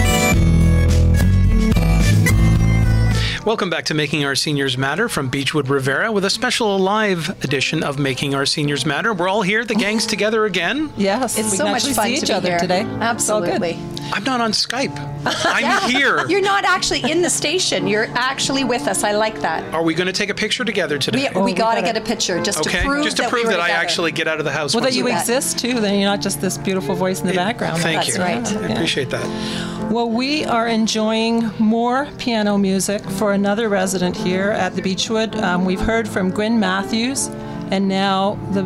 Welcome 3.46 3.70
back 3.70 3.86
to 3.86 3.94
Making 3.94 4.26
Our 4.26 4.34
Seniors 4.34 4.76
Matter 4.76 5.08
from 5.08 5.30
Beechwood 5.30 5.68
Rivera 5.70 6.12
with 6.12 6.26
a 6.26 6.32
special 6.32 6.80
live 6.80 7.30
edition 7.44 7.84
of 7.84 8.00
Making 8.00 8.34
Our 8.34 8.48
Seniors 8.48 8.88
Matter. 8.88 9.14
We're 9.14 9.28
all 9.30 9.44
here, 9.44 9.64
the 9.64 9.76
gang's 9.76 10.08
together 10.08 10.46
again. 10.46 10.92
Yes, 10.98 11.38
It's 11.38 11.52
we 11.52 11.58
so 11.58 11.66
can 11.66 11.74
much 11.74 11.82
actually 11.84 11.94
fun 11.94 12.06
see 12.08 12.16
to 12.16 12.22
each 12.24 12.28
be 12.30 12.34
other 12.34 12.50
here. 12.50 12.60
today. 12.60 12.82
It's 12.82 13.30
all 13.30 13.42
good. 13.42 13.62
Absolutely. 13.62 13.78
I'm 14.14 14.24
not 14.24 14.42
on 14.42 14.52
Skype. 14.52 14.96
I'm 15.26 15.90
here. 15.90 16.28
You're 16.28 16.42
not 16.42 16.66
actually 16.66 17.10
in 17.10 17.22
the 17.22 17.30
station. 17.30 17.88
You're 17.88 18.08
actually 18.16 18.64
with 18.64 18.88
us. 18.88 19.04
I 19.04 19.12
like 19.12 19.42
that. 19.42 19.74
Are 19.74 19.84
we 19.84 19.94
going 19.94 20.08
to 20.08 20.14
take 20.14 20.30
a 20.30 20.34
picture 20.34 20.64
together 20.64 20.98
today? 20.98 21.30
We, 21.34 21.40
we 21.42 21.46
we 21.46 21.54
got 21.54 21.76
to 21.76 21.82
get 21.82 21.98
a 21.98 22.02
picture 22.02 22.42
just 22.42 22.60
okay, 22.60 22.80
to 22.80 22.86
prove 22.86 23.04
just 23.04 23.18
to 23.18 23.24
that, 23.24 23.32
prove 23.32 23.44
we 23.44 23.50
were 23.50 23.58
that 23.58 23.62
I 23.62 23.70
actually 23.70 24.12
get 24.12 24.28
out 24.28 24.40
of 24.40 24.46
the 24.46 24.52
house. 24.52 24.74
Well, 24.74 24.84
that 24.84 24.94
you 24.94 25.08
a 25.08 25.10
bet. 25.10 25.22
exist 25.22 25.60
too, 25.60 25.80
then 25.80 26.00
you're 26.00 26.10
not 26.10 26.22
just 26.22 26.42
this 26.42 26.58
beautiful 26.58 26.96
voice 26.96 27.22
in 27.22 27.28
the 27.28 27.34
background. 27.34 27.82
Thank 27.82 28.06
That's 28.06 28.18
you. 28.18 28.24
right. 28.24 28.48
I 28.48 28.74
appreciate 28.74 29.10
that. 29.10 29.92
Well, 29.92 30.10
we 30.10 30.46
are 30.46 30.68
enjoying 30.68 31.52
more 31.60 32.08
piano 32.18 32.58
music 32.58 33.02
for 33.12 33.34
another 33.34 33.70
resident 33.70 34.18
here 34.18 34.52
at 34.52 34.76
the 34.76 34.82
Beechwood. 34.82 35.36
Um, 35.38 35.66
we've 35.66 35.80
heard 35.80 36.08
from 36.08 36.32
Gwen 36.32 36.60
Matthews, 36.60 37.28
and 37.72 37.88
now 37.88 38.36
the 38.52 38.64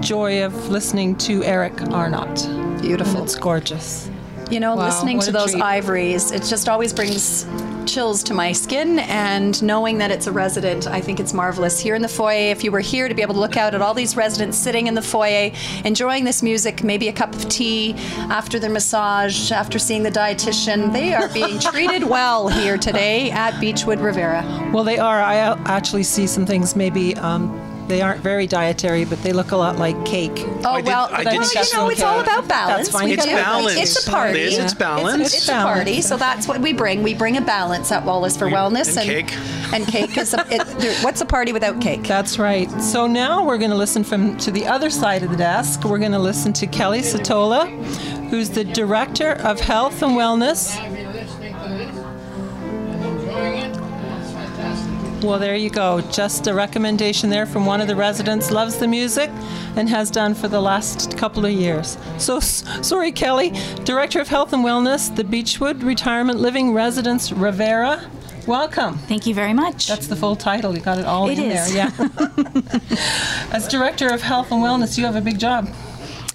joy 0.00 0.44
of 0.44 0.68
listening 0.68 1.16
to 1.16 1.42
Eric 1.44 1.80
Arnott. 1.90 2.80
Beautiful. 2.80 3.22
It's 3.22 3.34
gorgeous. 3.34 4.08
You 4.50 4.60
know, 4.60 4.76
Wow, 4.76 4.86
listening 4.86 5.20
to 5.20 5.32
those 5.32 5.52
treat. 5.52 5.62
ivories, 5.62 6.30
it 6.30 6.42
just 6.42 6.68
always 6.68 6.92
brings 6.92 7.46
chills 7.88 8.22
to 8.24 8.34
my 8.34 8.52
skin. 8.52 8.98
And 9.00 9.60
knowing 9.62 9.98
that 9.98 10.10
it's 10.10 10.26
a 10.26 10.32
resident, 10.32 10.86
I 10.86 11.00
think 11.00 11.20
it's 11.20 11.32
marvelous. 11.32 11.80
Here 11.80 11.94
in 11.94 12.02
the 12.02 12.08
foyer, 12.08 12.50
if 12.50 12.62
you 12.62 12.70
were 12.70 12.80
here 12.80 13.08
to 13.08 13.14
be 13.14 13.22
able 13.22 13.34
to 13.34 13.40
look 13.40 13.56
out 13.56 13.74
at 13.74 13.82
all 13.82 13.94
these 13.94 14.16
residents 14.16 14.58
sitting 14.58 14.86
in 14.86 14.94
the 14.94 15.02
foyer, 15.02 15.50
enjoying 15.84 16.24
this 16.24 16.42
music, 16.42 16.82
maybe 16.82 17.08
a 17.08 17.12
cup 17.12 17.34
of 17.34 17.48
tea 17.48 17.94
after 18.30 18.58
their 18.58 18.70
massage, 18.70 19.50
after 19.52 19.78
seeing 19.78 20.02
the 20.02 20.10
dietitian, 20.10 20.92
they 20.92 21.14
are 21.14 21.28
being 21.28 21.58
treated 21.72 22.04
well 22.04 22.48
here 22.48 22.78
today 22.78 23.30
at 23.30 23.58
Beechwood 23.60 24.00
Rivera. 24.00 24.70
Well, 24.72 24.84
they 24.84 24.98
are. 24.98 25.20
I 25.20 25.40
uh, 25.40 25.58
actually 25.66 26.04
see 26.04 26.26
some 26.26 26.46
things 26.46 26.76
maybe. 26.76 27.16
Um, 27.16 27.67
they 27.88 28.00
aren't 28.02 28.20
very 28.20 28.46
dietary, 28.46 29.04
but 29.04 29.22
they 29.22 29.32
look 29.32 29.50
a 29.52 29.56
lot 29.56 29.76
like 29.76 30.02
cake. 30.04 30.32
Oh 30.64 30.72
I 30.74 30.80
did- 30.80 30.86
well, 30.86 31.08
I 31.10 31.24
well, 31.24 31.34
you 31.34 31.76
know, 31.76 31.88
it's 31.90 32.02
all 32.02 32.20
about 32.20 32.46
balance. 32.48 32.88
That's 32.88 32.90
fine. 32.90 33.10
It's 33.10 33.24
balance. 33.26 33.76
It's 33.78 34.06
a 34.06 34.10
party. 34.10 34.40
It 34.40 34.52
is, 34.52 34.58
it's 34.58 34.74
balance. 34.74 35.22
It's, 35.26 35.34
It's 35.38 35.48
a 35.48 35.52
party, 35.52 36.00
so 36.02 36.16
that's 36.16 36.46
what 36.46 36.60
we 36.60 36.72
bring. 36.72 37.02
We 37.02 37.14
bring 37.14 37.36
a 37.36 37.40
balance 37.40 37.90
at 37.92 38.04
Wallace 38.04 38.36
for 38.36 38.46
Wellness 38.46 38.96
and 38.96 39.06
cake. 39.08 39.32
And 39.72 39.86
cake 39.86 40.16
is 40.16 40.34
a, 40.34 40.46
it, 40.50 41.02
what's 41.04 41.20
a 41.20 41.26
party 41.26 41.52
without 41.52 41.80
cake? 41.80 42.04
That's 42.04 42.38
right. 42.38 42.70
So 42.80 43.06
now 43.06 43.44
we're 43.44 43.58
going 43.58 43.70
to 43.70 43.76
listen 43.76 44.04
from 44.04 44.36
to 44.38 44.50
the 44.50 44.66
other 44.66 44.90
side 44.90 45.22
of 45.22 45.30
the 45.30 45.36
desk. 45.36 45.84
We're 45.84 45.98
going 45.98 46.12
to 46.12 46.18
listen 46.18 46.52
to 46.54 46.66
Kelly 46.66 47.00
Satola, 47.00 47.68
who's 48.30 48.50
the 48.50 48.64
Director 48.64 49.32
of 49.32 49.60
Health 49.60 50.02
and 50.02 50.12
Wellness. 50.12 50.76
Well, 55.22 55.40
there 55.40 55.56
you 55.56 55.68
go. 55.68 56.00
Just 56.12 56.46
a 56.46 56.54
recommendation 56.54 57.28
there 57.28 57.44
from 57.44 57.66
one 57.66 57.80
of 57.80 57.88
the 57.88 57.96
residents. 57.96 58.52
Loves 58.52 58.76
the 58.78 58.86
music 58.86 59.30
and 59.76 59.88
has 59.88 60.10
done 60.12 60.32
for 60.32 60.46
the 60.46 60.60
last 60.60 61.18
couple 61.18 61.44
of 61.44 61.50
years. 61.52 61.98
So, 62.18 62.38
sorry, 62.38 63.10
Kelly, 63.10 63.52
Director 63.84 64.20
of 64.20 64.28
Health 64.28 64.52
and 64.52 64.64
Wellness, 64.64 65.14
the 65.14 65.24
Beechwood 65.24 65.82
Retirement 65.82 66.38
Living 66.38 66.72
Residence 66.72 67.32
Rivera. 67.32 68.08
Welcome. 68.46 68.96
Thank 68.98 69.26
you 69.26 69.34
very 69.34 69.52
much. 69.52 69.88
That's 69.88 70.06
the 70.06 70.16
full 70.16 70.36
title. 70.36 70.74
You 70.74 70.80
got 70.80 70.98
it 70.98 71.04
all 71.04 71.28
It 71.28 71.38
in 71.38 71.50
is. 71.50 71.72
there. 71.74 71.92
Yeah. 71.98 72.08
As 73.52 73.66
director 73.66 74.08
of 74.08 74.22
health 74.22 74.52
and 74.52 74.62
wellness, 74.62 74.96
you 74.96 75.04
have 75.04 75.16
a 75.16 75.20
big 75.20 75.38
job. 75.40 75.68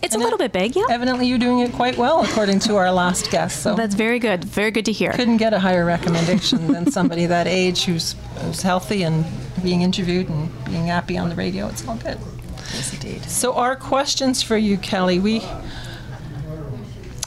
It's 0.03 0.15
a 0.15 0.17
little 0.17 0.37
bit 0.37 0.51
big, 0.51 0.75
yeah. 0.75 0.83
Evidently, 0.89 1.27
you're 1.27 1.37
doing 1.39 1.59
it 1.59 1.71
quite 1.73 1.97
well, 1.97 2.23
according 2.23 2.59
to 2.59 2.75
our 2.75 2.91
last 2.91 3.31
guest. 3.31 3.61
So 3.63 3.75
That's 3.75 3.95
very 3.95 4.19
good. 4.19 4.43
Very 4.43 4.71
good 4.71 4.85
to 4.85 4.91
hear. 4.91 5.11
couldn't 5.13 5.37
get 5.37 5.53
a 5.53 5.59
higher 5.59 5.85
recommendation 5.85 6.71
than 6.71 6.91
somebody 6.91 7.25
that 7.27 7.47
age 7.47 7.85
who's 7.85 8.15
who's 8.41 8.61
healthy 8.61 9.03
and 9.03 9.25
being 9.63 9.81
interviewed 9.81 10.29
and 10.29 10.49
being 10.65 10.87
happy 10.87 11.17
on 11.17 11.29
the 11.29 11.35
radio. 11.35 11.67
It's 11.67 11.87
all 11.87 11.95
good. 11.95 12.17
Yes, 12.73 12.93
indeed. 12.93 13.23
So 13.25 13.53
our 13.55 13.75
questions 13.75 14.41
for 14.41 14.57
you, 14.57 14.77
Kelly, 14.77 15.19
we 15.19 15.41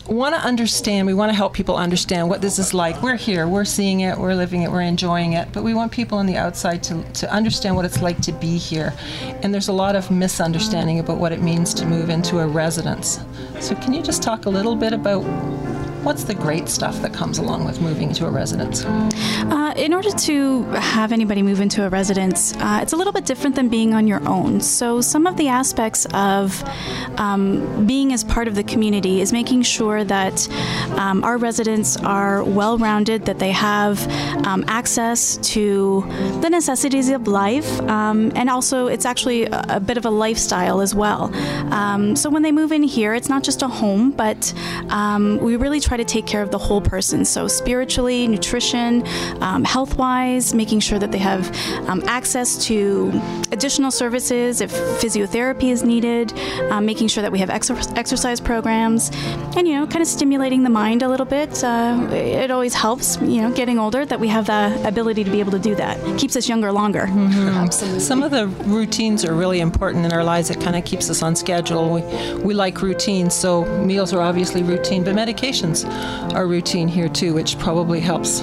want 0.08 0.34
to 0.34 0.40
understand, 0.40 1.06
we 1.06 1.14
want 1.14 1.30
to 1.30 1.36
help 1.36 1.52
people 1.52 1.76
understand 1.76 2.28
what 2.28 2.40
this 2.40 2.58
is 2.58 2.72
like. 2.72 3.02
We're 3.02 3.16
here, 3.16 3.48
we're 3.48 3.64
seeing 3.64 4.00
it, 4.00 4.16
we're 4.16 4.34
living 4.34 4.62
it, 4.62 4.70
we're 4.70 4.82
enjoying 4.82 5.32
it, 5.32 5.48
but 5.52 5.64
we 5.64 5.74
want 5.74 5.92
people 5.92 6.18
on 6.18 6.26
the 6.26 6.36
outside 6.36 6.82
to, 6.84 7.02
to 7.14 7.32
understand 7.32 7.76
what 7.76 7.84
it's 7.84 8.02
like 8.02 8.20
to 8.22 8.32
be 8.32 8.56
here. 8.56 8.92
And 9.42 9.52
there's 9.52 9.68
a 9.68 9.72
lot 9.72 9.96
of 9.96 10.10
misunderstanding 10.10 10.98
about 10.98 11.18
what 11.18 11.32
it 11.32 11.42
means 11.42 11.74
to 11.74 11.86
move 11.86 12.10
into 12.10 12.38
a 12.38 12.46
residence. 12.46 13.20
So 13.60 13.74
can 13.74 13.92
you 13.92 14.02
just 14.02 14.22
talk 14.22 14.46
a 14.46 14.50
little 14.50 14.76
bit 14.76 14.92
about 14.92 15.24
what's 16.06 16.22
the 16.22 16.34
great 16.34 16.68
stuff 16.68 17.02
that 17.02 17.12
comes 17.12 17.38
along 17.38 17.64
with 17.64 17.80
moving 17.80 18.12
to 18.12 18.26
a 18.26 18.30
residence? 18.30 18.84
Uh, 18.84 19.74
in 19.76 19.92
order 19.92 20.10
to 20.12 20.62
have 20.94 21.10
anybody 21.10 21.42
move 21.42 21.60
into 21.60 21.84
a 21.84 21.88
residence, 21.88 22.54
uh, 22.58 22.78
it's 22.80 22.92
a 22.92 22.96
little 22.96 23.12
bit 23.12 23.26
different 23.26 23.56
than 23.56 23.68
being 23.68 23.92
on 23.92 24.06
your 24.06 24.26
own. 24.28 24.60
So, 24.60 25.00
some 25.00 25.26
of 25.26 25.36
the 25.36 25.48
aspects 25.48 26.06
of 26.14 26.62
um, 27.18 27.86
being 27.88 28.12
as 28.12 28.22
part 28.22 28.46
of 28.46 28.54
the 28.54 28.62
community 28.62 29.20
is 29.20 29.32
making 29.32 29.62
sure 29.62 30.04
that 30.04 30.48
um, 30.96 31.24
our 31.24 31.38
residents 31.38 31.96
are 31.96 32.44
well 32.44 32.78
rounded, 32.78 33.24
that 33.24 33.40
they 33.40 33.50
have 33.50 34.00
um, 34.46 34.64
access 34.68 35.38
to 35.54 36.02
the 36.40 36.48
necessities 36.48 37.08
of 37.08 37.26
life, 37.26 37.80
um, 37.80 38.30
and 38.36 38.48
also 38.48 38.86
it's 38.86 39.04
actually 39.04 39.46
a, 39.46 39.64
a 39.70 39.80
bit 39.80 39.96
of 39.96 40.04
a 40.04 40.10
lifestyle 40.10 40.80
as 40.80 40.94
well. 40.94 41.34
Um, 41.74 42.14
so, 42.14 42.30
when 42.30 42.42
they 42.42 42.52
move 42.52 42.70
in 42.70 42.84
here, 42.84 43.12
it's 43.12 43.28
not 43.28 43.42
just 43.42 43.62
a 43.62 43.68
home, 43.68 44.12
but 44.12 44.54
um, 44.88 45.38
we 45.38 45.56
really 45.56 45.80
try 45.80 45.95
to 45.96 46.04
take 46.04 46.26
care 46.26 46.42
of 46.42 46.50
the 46.50 46.58
whole 46.58 46.80
person. 46.80 47.24
So, 47.24 47.48
spiritually, 47.48 48.28
nutrition, 48.28 49.04
um, 49.42 49.64
health 49.64 49.96
wise, 49.96 50.54
making 50.54 50.80
sure 50.80 50.98
that 50.98 51.12
they 51.12 51.18
have 51.18 51.50
um, 51.88 52.02
access 52.06 52.64
to 52.66 53.10
additional 53.52 53.90
services 53.90 54.60
if 54.60 54.72
physiotherapy 54.72 55.70
is 55.70 55.82
needed, 55.82 56.32
um, 56.70 56.84
making 56.86 57.08
sure 57.08 57.22
that 57.22 57.32
we 57.32 57.38
have 57.38 57.48
exer- 57.48 57.96
exercise 57.96 58.40
programs, 58.40 59.10
and, 59.56 59.66
you 59.66 59.74
know, 59.74 59.86
kind 59.86 60.02
of 60.02 60.08
stimulating 60.08 60.62
the 60.62 60.70
mind 60.70 61.02
a 61.02 61.08
little 61.08 61.26
bit. 61.26 61.62
Uh, 61.62 62.08
it 62.12 62.50
always 62.50 62.74
helps, 62.74 63.16
you 63.20 63.40
know, 63.42 63.52
getting 63.52 63.78
older 63.78 64.04
that 64.04 64.20
we 64.20 64.28
have 64.28 64.46
the 64.46 64.80
ability 64.86 65.24
to 65.24 65.30
be 65.30 65.40
able 65.40 65.52
to 65.52 65.58
do 65.58 65.74
that. 65.74 65.98
It 66.06 66.18
Keeps 66.18 66.36
us 66.36 66.48
younger 66.48 66.72
longer. 66.72 67.06
Absolutely. 67.08 68.00
Some 68.00 68.22
of 68.22 68.30
the 68.30 68.48
routines 68.66 69.24
are 69.24 69.34
really 69.34 69.60
important 69.60 70.04
in 70.04 70.12
our 70.12 70.24
lives. 70.24 70.50
It 70.50 70.60
kind 70.60 70.76
of 70.76 70.84
keeps 70.84 71.08
us 71.08 71.22
on 71.22 71.36
schedule. 71.36 71.88
We, 71.90 72.02
we 72.42 72.54
like 72.54 72.82
routines, 72.82 73.34
so 73.34 73.64
meals 73.84 74.12
are 74.12 74.20
obviously 74.20 74.62
routine, 74.62 75.04
but 75.04 75.14
medications 75.14 75.85
are 76.34 76.46
routine 76.46 76.88
here 76.88 77.08
too, 77.08 77.34
which 77.34 77.58
probably 77.58 78.00
helps 78.00 78.40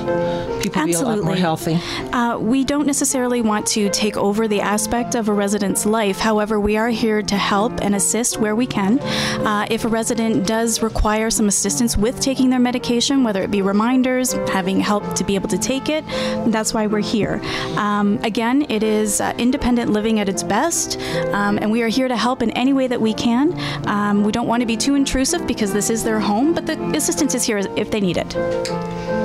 people 0.63 0.85
be 0.85 0.93
a 0.93 1.01
lot 1.01 1.19
more 1.23 1.35
healthy. 1.35 1.79
Uh, 2.11 2.37
we 2.37 2.63
don't 2.63 2.87
necessarily 2.87 3.41
want 3.41 3.65
to 3.67 3.89
take 3.89 4.17
over 4.17 4.47
the 4.47 4.61
aspect 4.61 5.15
of 5.15 5.29
a 5.29 5.33
resident's 5.33 5.85
life. 5.85 6.17
However, 6.17 6.59
we 6.59 6.77
are 6.77 6.89
here 6.89 7.21
to 7.21 7.35
help 7.35 7.81
and 7.81 7.95
assist 7.95 8.39
where 8.39 8.55
we 8.55 8.65
can. 8.65 8.99
Uh, 8.99 9.67
if 9.69 9.85
a 9.85 9.87
resident 9.87 10.47
does 10.47 10.81
require 10.81 11.29
some 11.29 11.47
assistance 11.47 11.97
with 11.97 12.19
taking 12.19 12.49
their 12.49 12.59
medication, 12.59 13.23
whether 13.23 13.41
it 13.41 13.51
be 13.51 13.61
reminders, 13.61 14.33
having 14.49 14.79
help 14.79 15.15
to 15.15 15.23
be 15.23 15.35
able 15.35 15.49
to 15.49 15.57
take 15.57 15.89
it, 15.89 16.05
that's 16.47 16.73
why 16.73 16.87
we're 16.87 17.01
here. 17.01 17.41
Um, 17.75 18.19
again, 18.23 18.65
it 18.69 18.83
is 18.83 19.21
uh, 19.21 19.33
independent 19.37 19.91
living 19.91 20.19
at 20.19 20.29
its 20.29 20.43
best, 20.43 20.99
um, 21.33 21.57
and 21.57 21.71
we 21.71 21.81
are 21.81 21.87
here 21.87 22.07
to 22.07 22.15
help 22.15 22.41
in 22.41 22.51
any 22.51 22.73
way 22.73 22.87
that 22.87 23.01
we 23.01 23.13
can. 23.13 23.53
Um, 23.87 24.23
we 24.23 24.31
don't 24.31 24.47
want 24.47 24.61
to 24.61 24.67
be 24.67 24.77
too 24.77 24.95
intrusive 24.95 25.45
because 25.47 25.73
this 25.73 25.89
is 25.89 26.03
their 26.03 26.19
home, 26.19 26.53
but 26.53 26.65
the 26.65 26.79
assistance 26.95 27.32
is 27.33 27.43
here 27.43 27.59
if 27.75 27.91
they 27.91 27.99
need 27.99 28.17
it. 28.17 29.22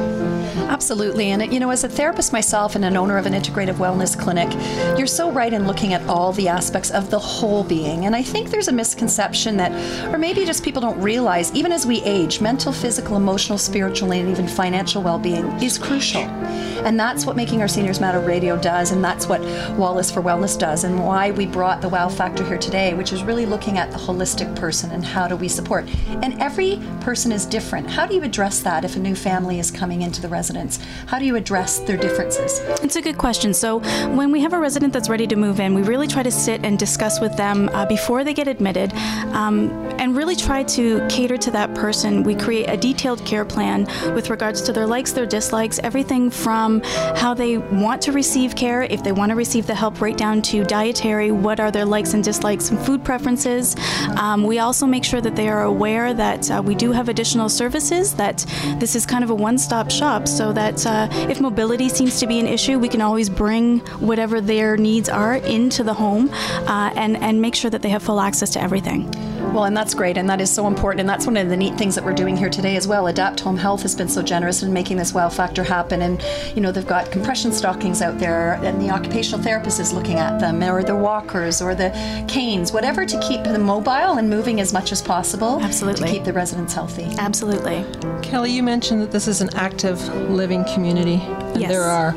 Absolutely. 0.79 1.33
And, 1.33 1.53
you 1.53 1.59
know, 1.59 1.71
as 1.71 1.83
a 1.83 1.89
therapist 1.89 2.33
myself 2.33 2.77
and 2.77 2.85
an 2.85 2.97
owner 2.97 3.19
of 3.19 3.27
an 3.27 3.33
integrative 3.33 3.75
wellness 3.75 4.17
clinic, 4.17 4.49
you're 4.97 5.09
so 5.09 5.29
right 5.29 5.53
in 5.53 5.67
looking 5.67 5.93
at 5.93 6.09
all 6.09 6.33
the 6.33 6.47
aspects 6.47 6.93
of 6.93 7.11
the 7.11 7.19
whole 7.19 7.65
being. 7.65 8.07
And 8.07 8.15
I 8.15 8.23
think 8.23 8.51
there's 8.51 8.69
a 8.69 8.73
misconception 8.73 9.57
that, 9.57 9.73
or 10.15 10.19
maybe 10.19 10.45
just 10.45 10.63
people 10.63 10.81
don't 10.81 11.01
realize, 11.01 11.53
even 11.53 11.73
as 11.73 11.85
we 11.85 12.01
age, 12.05 12.41
mental, 12.41 12.73
physical, 12.73 13.17
emotional, 13.17 13.59
spiritual, 13.59 14.13
and 14.13 14.31
even 14.31 14.47
financial 14.47 15.03
well 15.03 15.19
being 15.19 15.47
is 15.61 15.79
crucial. 15.79 16.23
And 16.23 16.99
that's 16.99 17.27
what 17.27 17.35
Making 17.35 17.61
Our 17.61 17.67
Seniors 17.67 17.99
Matter 17.99 18.21
Radio 18.21 18.57
does. 18.57 18.93
And 18.93 19.03
that's 19.03 19.27
what 19.27 19.41
Wallace 19.77 20.13
for 20.13 20.23
Wellness 20.23 20.57
does. 20.57 20.85
And 20.85 21.05
why 21.05 21.33
we 21.33 21.45
brought 21.45 21.81
the 21.81 21.89
Wow 21.89 22.09
Factor 22.09 22.45
here 22.45 22.57
today, 22.57 22.95
which 22.95 23.13
is 23.13 23.25
really 23.25 23.47
looking 23.47 23.79
at 23.79 23.91
the 23.91 23.99
holistic 23.99 24.55
person 24.55 24.93
and 24.93 25.05
how 25.05 25.27
do 25.27 25.35
we 25.35 25.49
support. 25.49 25.89
And 26.23 26.41
every 26.41 26.81
person 27.01 27.33
is 27.33 27.47
different. 27.47 27.91
How 27.91 28.07
do 28.07 28.15
you 28.15 28.23
address 28.23 28.61
that 28.61 28.85
if 28.85 28.95
a 28.95 29.01
new 29.01 29.17
family 29.17 29.59
is 29.59 29.73
coming 29.73 30.03
into 30.03 30.23
the 30.23 30.29
residence? 30.29 30.68
How 31.07 31.19
do 31.19 31.25
you 31.25 31.37
address 31.37 31.79
their 31.81 31.97
differences? 31.97 32.61
It's 32.83 32.97
a 32.97 33.03
good 33.03 33.19
question. 33.19 33.55
So, 33.55 33.81
when 34.15 34.31
we 34.31 34.41
have 34.41 34.53
a 34.53 34.59
resident 34.59 34.93
that's 34.93 35.09
ready 35.09 35.27
to 35.27 35.37
move 35.37 35.61
in, 35.61 35.75
we 35.75 35.83
really 35.83 36.07
try 36.07 36.23
to 36.23 36.31
sit 36.31 36.65
and 36.65 36.79
discuss 36.79 37.21
with 37.21 37.37
them 37.37 37.69
uh, 37.71 37.87
before 37.87 38.25
they 38.25 38.35
get 38.35 38.49
admitted 38.49 38.93
um, 39.33 39.71
and 39.99 40.17
really 40.17 40.37
try 40.37 40.63
to 40.65 41.07
cater 41.09 41.37
to 41.39 41.51
that 41.53 41.75
person. 41.75 42.23
We 42.23 42.35
create 42.35 42.69
a 42.69 42.77
detailed 42.77 43.25
care 43.25 43.45
plan 43.45 43.85
with 44.15 44.31
regards 44.31 44.61
to 44.63 44.73
their 44.73 44.87
likes, 44.87 45.13
their 45.13 45.27
dislikes, 45.27 45.79
everything 45.81 46.31
from 46.31 46.83
how 47.17 47.35
they 47.35 47.59
want 47.59 48.03
to 48.03 48.13
receive 48.13 48.55
care, 48.55 48.83
if 48.83 49.03
they 49.03 49.13
want 49.13 49.31
to 49.31 49.37
receive 49.37 49.67
the 49.67 49.75
help, 49.75 50.01
right 50.01 50.17
down 50.17 50.43
to 50.43 50.65
dietary, 50.65 51.31
what 51.31 51.61
are 51.61 51.71
their 51.71 51.85
likes 51.85 52.15
and 52.15 52.23
dislikes 52.23 52.71
and 52.71 52.79
food 52.81 53.05
preferences. 53.05 53.77
Um, 54.19 54.45
we 54.45 54.59
also 54.59 54.87
make 54.87 55.05
sure 55.05 55.21
that 55.21 55.37
they 55.37 55.49
are 55.49 55.63
aware 55.63 56.15
that 56.15 56.51
uh, 56.51 56.63
we 56.63 56.75
do 56.75 56.93
have 56.93 57.09
additional 57.09 57.49
services, 57.49 58.15
that 58.15 58.45
this 58.79 58.95
is 58.95 59.07
kind 59.07 59.25
of 59.25 59.31
a 59.31 59.35
one 59.35 59.59
stop 59.59 59.91
shop 59.91 60.29
so 60.29 60.53
that 60.59 60.85
uh, 60.87 61.09
if 61.31 61.41
mobility 61.41 61.89
seems 61.89 62.19
to 62.19 62.27
be 62.27 62.41
an 62.41 62.47
issue, 62.47 62.81
we 62.81 62.89
can 62.89 63.01
always 63.01 63.31
bring 63.31 63.79
whatever 64.01 64.41
their 64.41 64.77
needs 64.77 65.09
are 65.09 65.37
into 65.37 65.85
the 65.85 65.95
home 65.95 66.29
uh, 66.33 66.91
and, 66.97 67.17
and 67.19 67.41
make 67.41 67.55
sure 67.55 67.71
that 67.71 67.83
they 67.83 67.91
have 67.91 68.03
full 68.03 68.21
access 68.21 68.51
to 68.51 68.61
everything. 68.61 69.09
Well, 69.53 69.65
and 69.65 69.77
that's 69.77 69.95
great, 69.95 70.17
and 70.17 70.29
that 70.31 70.41
is 70.41 70.53
so 70.53 70.67
important, 70.67 71.01
and 71.01 71.09
that's 71.09 71.27
one 71.27 71.37
of 71.37 71.49
the 71.49 71.57
neat 71.57 71.77
things 71.77 71.95
that 71.95 72.05
we're 72.05 72.13
doing 72.13 72.37
here 72.37 72.51
today 72.51 72.77
as 72.77 72.87
well. 72.87 73.07
Adapt 73.09 73.41
Home 73.41 73.57
Health 73.57 73.83
has 73.83 73.97
been 73.97 74.09
so 74.09 74.23
generous 74.23 74.63
in 74.63 74.73
making 74.73 74.99
this 74.99 75.13
wow 75.13 75.29
factor 75.29 75.65
happen, 75.65 76.03
and 76.03 76.23
you 76.55 76.61
know 76.61 76.71
they've 76.71 76.87
got 76.87 77.11
compression 77.11 77.51
stockings 77.51 78.01
out 78.03 78.19
there, 78.19 78.55
and 78.63 78.81
the 78.81 78.91
occupational 78.91 79.43
therapist 79.43 79.81
is 79.81 79.93
looking 79.93 80.17
at 80.19 80.39
them, 80.39 80.63
or 80.63 80.83
the 80.85 80.95
walkers, 80.95 81.61
or 81.61 81.75
the 81.75 81.91
canes, 82.29 82.73
whatever 82.73 83.05
to 83.05 83.19
keep 83.21 83.43
them 83.43 83.63
mobile 83.63 84.19
and 84.19 84.29
moving 84.31 84.61
as 84.61 84.73
much 84.73 84.93
as 84.93 85.03
possible. 85.03 85.61
Absolutely. 85.63 86.07
to 86.07 86.13
keep 86.13 86.25
the 86.25 86.33
residents 86.33 86.75
healthy. 86.75 87.07
Absolutely. 87.19 87.85
Kelly, 88.23 88.53
you 88.53 88.63
mentioned 88.63 89.01
that 89.03 89.11
this 89.11 89.27
is 89.27 89.41
an 89.41 89.49
active 89.55 90.01
living 90.31 90.65
community. 90.67 91.21
And 91.23 91.61
Yes. 91.61 91.71
there 91.71 91.83
are 91.83 92.13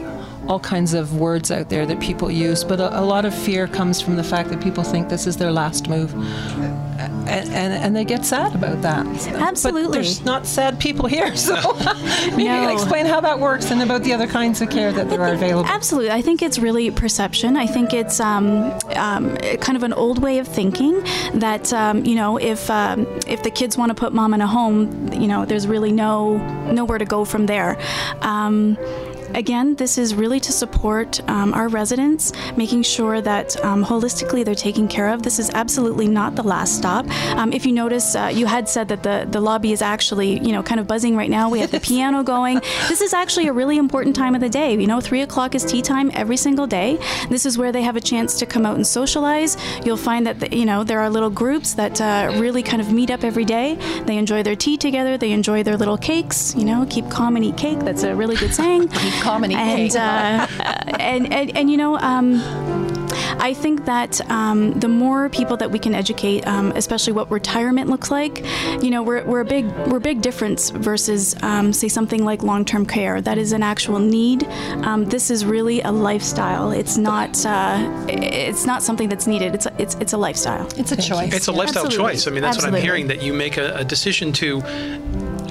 all 0.51 0.59
kinds 0.59 0.93
of 0.93 1.17
words 1.17 1.49
out 1.49 1.69
there 1.69 1.85
that 1.85 1.97
people 2.01 2.29
use, 2.29 2.61
but 2.65 2.81
a, 2.81 2.99
a 2.99 3.03
lot 3.13 3.23
of 3.23 3.33
fear 3.33 3.67
comes 3.67 4.01
from 4.01 4.17
the 4.17 4.23
fact 4.23 4.49
that 4.49 4.61
people 4.61 4.83
think 4.83 5.07
this 5.07 5.25
is 5.25 5.37
their 5.37 5.51
last 5.51 5.87
move. 5.87 6.13
And, 6.99 7.49
and, 7.53 7.73
and 7.73 7.95
they 7.95 8.03
get 8.03 8.25
sad 8.25 8.53
about 8.53 8.81
that. 8.81 9.05
Absolutely. 9.27 9.83
But 9.87 9.91
there's 9.93 10.25
not 10.25 10.45
sad 10.45 10.77
people 10.77 11.07
here, 11.07 11.33
so 11.47 11.55
maybe 12.31 12.43
No. 12.43 12.73
explain 12.73 13.05
how 13.05 13.21
that 13.21 13.39
works 13.39 13.71
and 13.71 13.81
about 13.81 14.03
the 14.03 14.11
other 14.11 14.27
kinds 14.27 14.61
of 14.61 14.69
care 14.69 14.91
that 14.91 15.09
there 15.09 15.21
are 15.21 15.33
available. 15.33 15.69
Absolutely. 15.69 16.11
I 16.11 16.21
think 16.21 16.41
it's 16.41 16.59
really 16.59 16.91
perception. 16.91 17.55
I 17.55 17.65
think 17.65 17.93
it's 17.93 18.19
um, 18.19 18.73
um, 18.95 19.37
kind 19.61 19.77
of 19.77 19.83
an 19.83 19.93
old 19.93 20.21
way 20.21 20.39
of 20.39 20.47
thinking 20.49 21.01
that, 21.35 21.71
um, 21.71 22.03
you 22.03 22.15
know, 22.15 22.37
if, 22.37 22.69
um, 22.69 23.07
if 23.25 23.41
the 23.43 23.51
kids 23.51 23.77
want 23.77 23.89
to 23.91 23.95
put 23.95 24.11
mom 24.11 24.33
in 24.33 24.41
a 24.41 24.47
home, 24.47 25.13
you 25.13 25.27
know, 25.29 25.45
there's 25.45 25.65
really 25.65 25.93
no 25.93 26.35
nowhere 26.73 26.97
to 26.97 27.05
go 27.05 27.23
from 27.23 27.45
there. 27.45 27.77
Again, 29.35 29.75
this 29.75 29.97
is 29.97 30.13
really 30.13 30.39
to 30.39 30.51
support 30.51 31.21
um, 31.29 31.53
our 31.53 31.67
residents, 31.67 32.33
making 32.57 32.83
sure 32.83 33.21
that 33.21 33.61
um, 33.63 33.83
holistically 33.83 34.43
they're 34.43 34.55
taken 34.55 34.87
care 34.87 35.09
of. 35.09 35.23
This 35.23 35.39
is 35.39 35.49
absolutely 35.51 36.07
not 36.07 36.35
the 36.35 36.43
last 36.43 36.77
stop. 36.77 37.07
Um, 37.35 37.53
if 37.53 37.65
you 37.65 37.71
notice, 37.71 38.15
uh, 38.15 38.31
you 38.33 38.45
had 38.45 38.67
said 38.67 38.87
that 38.89 39.03
the, 39.03 39.27
the 39.29 39.39
lobby 39.39 39.71
is 39.71 39.81
actually, 39.81 40.39
you 40.39 40.51
know, 40.51 40.63
kind 40.63 40.79
of 40.79 40.87
buzzing 40.87 41.15
right 41.15 41.29
now. 41.29 41.49
We 41.49 41.59
have 41.59 41.71
the 41.71 41.79
piano 41.91 42.23
going. 42.23 42.61
This 42.87 43.01
is 43.01 43.13
actually 43.13 43.47
a 43.47 43.53
really 43.53 43.77
important 43.77 44.15
time 44.15 44.35
of 44.35 44.41
the 44.41 44.49
day. 44.49 44.73
You 44.73 44.87
know, 44.87 45.01
three 45.01 45.21
o'clock 45.21 45.55
is 45.55 45.63
tea 45.63 45.81
time 45.81 46.11
every 46.13 46.37
single 46.37 46.67
day. 46.67 46.97
This 47.29 47.45
is 47.45 47.57
where 47.57 47.71
they 47.71 47.81
have 47.83 47.95
a 47.95 48.01
chance 48.01 48.37
to 48.39 48.45
come 48.45 48.65
out 48.65 48.75
and 48.75 48.85
socialize. 48.85 49.57
You'll 49.85 49.97
find 49.97 50.25
that, 50.27 50.39
the, 50.39 50.55
you 50.55 50.65
know, 50.65 50.83
there 50.83 50.99
are 50.99 51.09
little 51.09 51.29
groups 51.29 51.73
that 51.75 51.99
uh, 52.01 52.31
really 52.39 52.63
kind 52.63 52.81
of 52.81 52.91
meet 52.91 53.09
up 53.09 53.23
every 53.23 53.45
day. 53.45 53.75
They 54.05 54.17
enjoy 54.17 54.43
their 54.43 54.55
tea 54.55 54.77
together. 54.77 55.17
They 55.17 55.31
enjoy 55.31 55.63
their 55.63 55.77
little 55.77 55.97
cakes. 55.97 56.55
You 56.55 56.65
know, 56.65 56.85
keep 56.89 57.09
calm 57.09 57.35
and 57.35 57.45
eat 57.45 57.57
cake. 57.57 57.79
That's 57.79 58.03
a 58.03 58.15
really 58.15 58.35
good 58.35 58.53
saying. 58.53 58.89
calm 59.21 59.43
and 59.43 59.53
and, 59.53 59.95
uh, 59.95 60.47
and, 60.99 61.31
and 61.31 61.57
and 61.57 61.69
you 61.69 61.77
know. 61.77 61.97
Um, 61.97 62.41
I 63.39 63.53
think 63.53 63.85
that 63.85 64.21
um, 64.29 64.79
the 64.79 64.87
more 64.87 65.29
people 65.29 65.57
that 65.57 65.71
we 65.71 65.79
can 65.79 65.95
educate, 65.95 66.45
um, 66.47 66.71
especially 66.75 67.13
what 67.13 67.29
retirement 67.31 67.89
looks 67.89 68.11
like, 68.11 68.45
you 68.83 68.91
know, 68.91 69.01
we're, 69.01 69.23
we're 69.25 69.41
a 69.41 69.45
big 69.45 69.65
we're 69.87 69.97
a 69.97 70.01
big 70.01 70.21
difference 70.21 70.69
versus 70.69 71.35
um, 71.41 71.73
say 71.73 71.87
something 71.87 72.23
like 72.23 72.43
long-term 72.43 72.85
care. 72.85 73.19
That 73.19 73.37
is 73.37 73.51
an 73.51 73.63
actual 73.63 73.99
need. 73.99 74.43
Um, 74.83 75.05
this 75.05 75.31
is 75.31 75.45
really 75.45 75.81
a 75.81 75.91
lifestyle. 75.91 76.71
It's 76.71 76.97
not 76.97 77.45
uh, 77.45 78.05
it's 78.07 78.65
not 78.65 78.83
something 78.83 79.09
that's 79.09 79.27
needed. 79.27 79.55
It's 79.55 79.65
a, 79.65 79.81
it's 79.81 79.95
it's 79.95 80.13
a 80.13 80.17
lifestyle. 80.17 80.67
It's 80.77 80.91
a 80.91 80.97
choice. 80.97 81.33
It's 81.33 81.47
a 81.47 81.51
lifestyle 81.51 81.85
Absolutely. 81.85 82.13
choice. 82.13 82.27
I 82.27 82.31
mean, 82.31 82.41
that's 82.41 82.57
what 82.57 82.65
I'm 82.65 82.81
hearing 82.81 83.07
that 83.07 83.21
you 83.21 83.33
make 83.33 83.57
a, 83.57 83.75
a 83.75 83.83
decision 83.83 84.31
to 84.33 84.61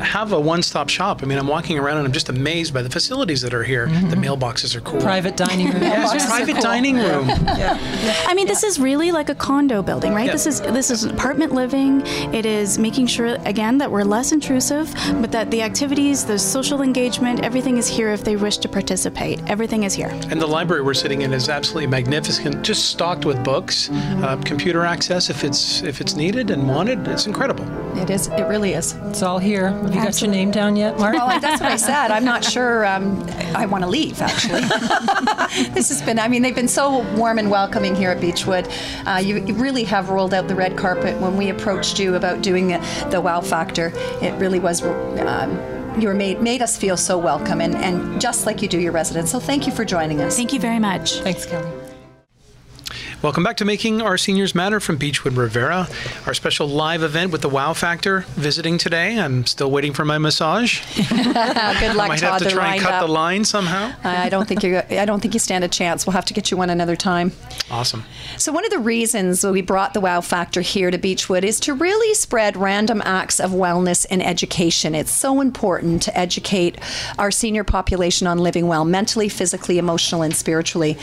have 0.00 0.32
a 0.32 0.40
one-stop 0.40 0.88
shop. 0.88 1.22
I 1.22 1.26
mean, 1.26 1.38
I'm 1.38 1.46
walking 1.46 1.78
around 1.78 1.98
and 1.98 2.06
I'm 2.06 2.12
just 2.12 2.28
amazed 2.28 2.72
by 2.74 2.82
the 2.82 2.90
facilities 2.90 3.40
that 3.42 3.54
are 3.54 3.62
here. 3.62 3.86
The 3.86 4.16
mailboxes 4.16 4.74
are 4.74 4.80
cool. 4.80 5.00
Private 5.00 5.36
dining 5.36 5.70
room. 5.70 5.82
Yes, 6.00 6.26
private 6.26 6.62
dining 6.62 6.96
room. 6.96 7.28
Yeah. 7.28 7.76
I 8.26 8.34
mean, 8.34 8.46
this 8.46 8.62
is 8.62 8.78
really 8.78 9.12
like 9.12 9.28
a 9.28 9.34
condo 9.34 9.82
building, 9.82 10.14
right? 10.14 10.26
Yeah. 10.26 10.32
This 10.32 10.46
is 10.46 10.60
this 10.60 10.90
is 10.90 11.04
apartment 11.04 11.52
living. 11.52 12.02
It 12.32 12.46
is 12.46 12.78
making 12.78 13.06
sure 13.08 13.36
again 13.44 13.76
that 13.78 13.90
we're 13.90 14.04
less 14.04 14.32
intrusive, 14.32 14.92
but 15.20 15.30
that 15.32 15.50
the 15.50 15.62
activities, 15.62 16.24
the 16.24 16.38
social 16.38 16.80
engagement, 16.82 17.40
everything 17.44 17.76
is 17.76 17.86
here 17.88 18.10
if 18.10 18.24
they 18.24 18.36
wish 18.36 18.58
to 18.58 18.68
participate. 18.68 19.42
Everything 19.48 19.82
is 19.82 19.94
here. 19.94 20.08
And 20.30 20.40
the 20.40 20.46
library 20.46 20.82
we're 20.82 20.94
sitting 20.94 21.22
in 21.22 21.32
is 21.32 21.48
absolutely 21.48 21.88
magnificent, 21.88 22.62
just 22.62 22.86
stocked 22.90 23.24
with 23.24 23.42
books, 23.44 23.90
uh, 23.90 24.40
computer 24.44 24.84
access 24.84 25.28
if 25.28 25.44
it's 25.44 25.82
if 25.82 26.00
it's 26.00 26.14
needed 26.14 26.50
and 26.50 26.68
wanted. 26.68 27.06
It's 27.08 27.26
incredible. 27.26 27.64
It 27.98 28.10
is. 28.10 28.28
It 28.28 28.44
really 28.44 28.72
is. 28.74 28.92
It's 29.08 29.22
all 29.22 29.38
here. 29.38 29.70
Have 29.90 30.04
you 30.04 30.10
got 30.10 30.20
your 30.20 30.30
name 30.30 30.50
down 30.50 30.76
yet, 30.76 30.98
Mark? 30.98 31.14
Well, 31.14 31.40
that's 31.40 31.60
what 31.60 31.70
I 31.70 31.76
said. 31.76 32.10
I'm 32.10 32.24
not 32.24 32.44
sure 32.52 32.86
um, 32.86 33.28
I 33.54 33.66
want 33.66 33.82
to 33.82 33.90
leave, 33.90 34.20
actually. 34.22 34.60
this 35.72 35.88
has 35.88 36.00
been, 36.02 36.18
I 36.18 36.28
mean, 36.28 36.42
they've 36.42 36.54
been 36.54 36.68
so 36.68 37.02
warm 37.16 37.38
and 37.38 37.50
welcoming 37.50 37.96
here 37.96 38.10
at 38.10 38.20
Beechwood. 38.20 38.68
Uh, 39.06 39.20
you, 39.22 39.44
you 39.44 39.54
really 39.54 39.84
have 39.84 40.10
rolled 40.10 40.32
out 40.32 40.48
the 40.48 40.54
red 40.54 40.76
carpet 40.76 41.20
when 41.20 41.36
we 41.36 41.48
approached 41.48 41.98
you 41.98 42.14
about 42.14 42.42
doing 42.42 42.68
the, 42.68 43.08
the 43.10 43.20
wow 43.20 43.40
factor. 43.40 43.92
It 44.22 44.32
really 44.38 44.60
was. 44.60 44.82
Um, 44.82 45.58
you 45.98 46.06
were 46.06 46.14
made 46.14 46.40
made 46.40 46.62
us 46.62 46.76
feel 46.76 46.96
so 46.96 47.18
welcome, 47.18 47.60
and, 47.60 47.74
and 47.74 48.20
just 48.20 48.46
like 48.46 48.62
you 48.62 48.68
do 48.68 48.78
your 48.78 48.92
residents. 48.92 49.32
So 49.32 49.40
thank 49.40 49.66
you 49.66 49.72
for 49.72 49.84
joining 49.84 50.20
us. 50.20 50.36
Thank 50.36 50.52
you 50.52 50.60
very 50.60 50.78
much. 50.78 51.18
Thanks, 51.20 51.44
Kelly. 51.44 51.79
Welcome 53.22 53.44
back 53.44 53.58
to 53.58 53.66
Making 53.66 54.00
Our 54.00 54.16
Seniors 54.16 54.54
Matter 54.54 54.80
from 54.80 54.96
Beechwood 54.96 55.34
Rivera, 55.34 55.86
our 56.26 56.32
special 56.32 56.66
live 56.66 57.02
event 57.02 57.32
with 57.32 57.42
the 57.42 57.50
Wow 57.50 57.74
Factor 57.74 58.20
visiting 58.30 58.78
today. 58.78 59.20
I'm 59.20 59.44
still 59.44 59.70
waiting 59.70 59.92
for 59.92 60.06
my 60.06 60.16
massage. 60.16 60.80
Good 60.96 61.26
luck, 61.96 62.08
Might 62.08 62.18
Todd. 62.20 62.22
have 62.22 62.38
to 62.38 62.44
They're 62.44 62.54
try 62.54 62.72
and 62.76 62.82
cut 62.82 62.94
up. 62.94 63.06
the 63.06 63.12
line 63.12 63.44
somehow. 63.44 63.92
I 64.02 64.30
don't 64.30 64.48
think 64.48 64.62
you. 64.62 64.78
I 64.88 65.04
don't 65.04 65.20
think 65.20 65.34
you 65.34 65.40
stand 65.40 65.64
a 65.64 65.68
chance. 65.68 66.06
We'll 66.06 66.14
have 66.14 66.24
to 66.26 66.32
get 66.34 66.50
you 66.50 66.56
one 66.56 66.70
another 66.70 66.96
time. 66.96 67.32
Awesome. 67.70 68.04
So, 68.38 68.52
one 68.52 68.64
of 68.64 68.70
the 68.70 68.78
reasons 68.78 69.44
we 69.44 69.60
brought 69.60 69.92
the 69.92 70.00
Wow 70.00 70.22
Factor 70.22 70.62
here 70.62 70.90
to 70.90 70.96
Beechwood 70.96 71.44
is 71.44 71.60
to 71.60 71.74
really 71.74 72.14
spread 72.14 72.56
random 72.56 73.02
acts 73.04 73.38
of 73.38 73.50
wellness 73.50 74.06
and 74.10 74.24
education. 74.24 74.94
It's 74.94 75.12
so 75.12 75.42
important 75.42 76.00
to 76.04 76.18
educate 76.18 76.78
our 77.18 77.30
senior 77.30 77.64
population 77.64 78.26
on 78.26 78.38
living 78.38 78.66
well, 78.66 78.86
mentally, 78.86 79.28
physically, 79.28 79.76
emotionally, 79.76 80.28
and 80.28 80.34
spiritually. 80.36 80.96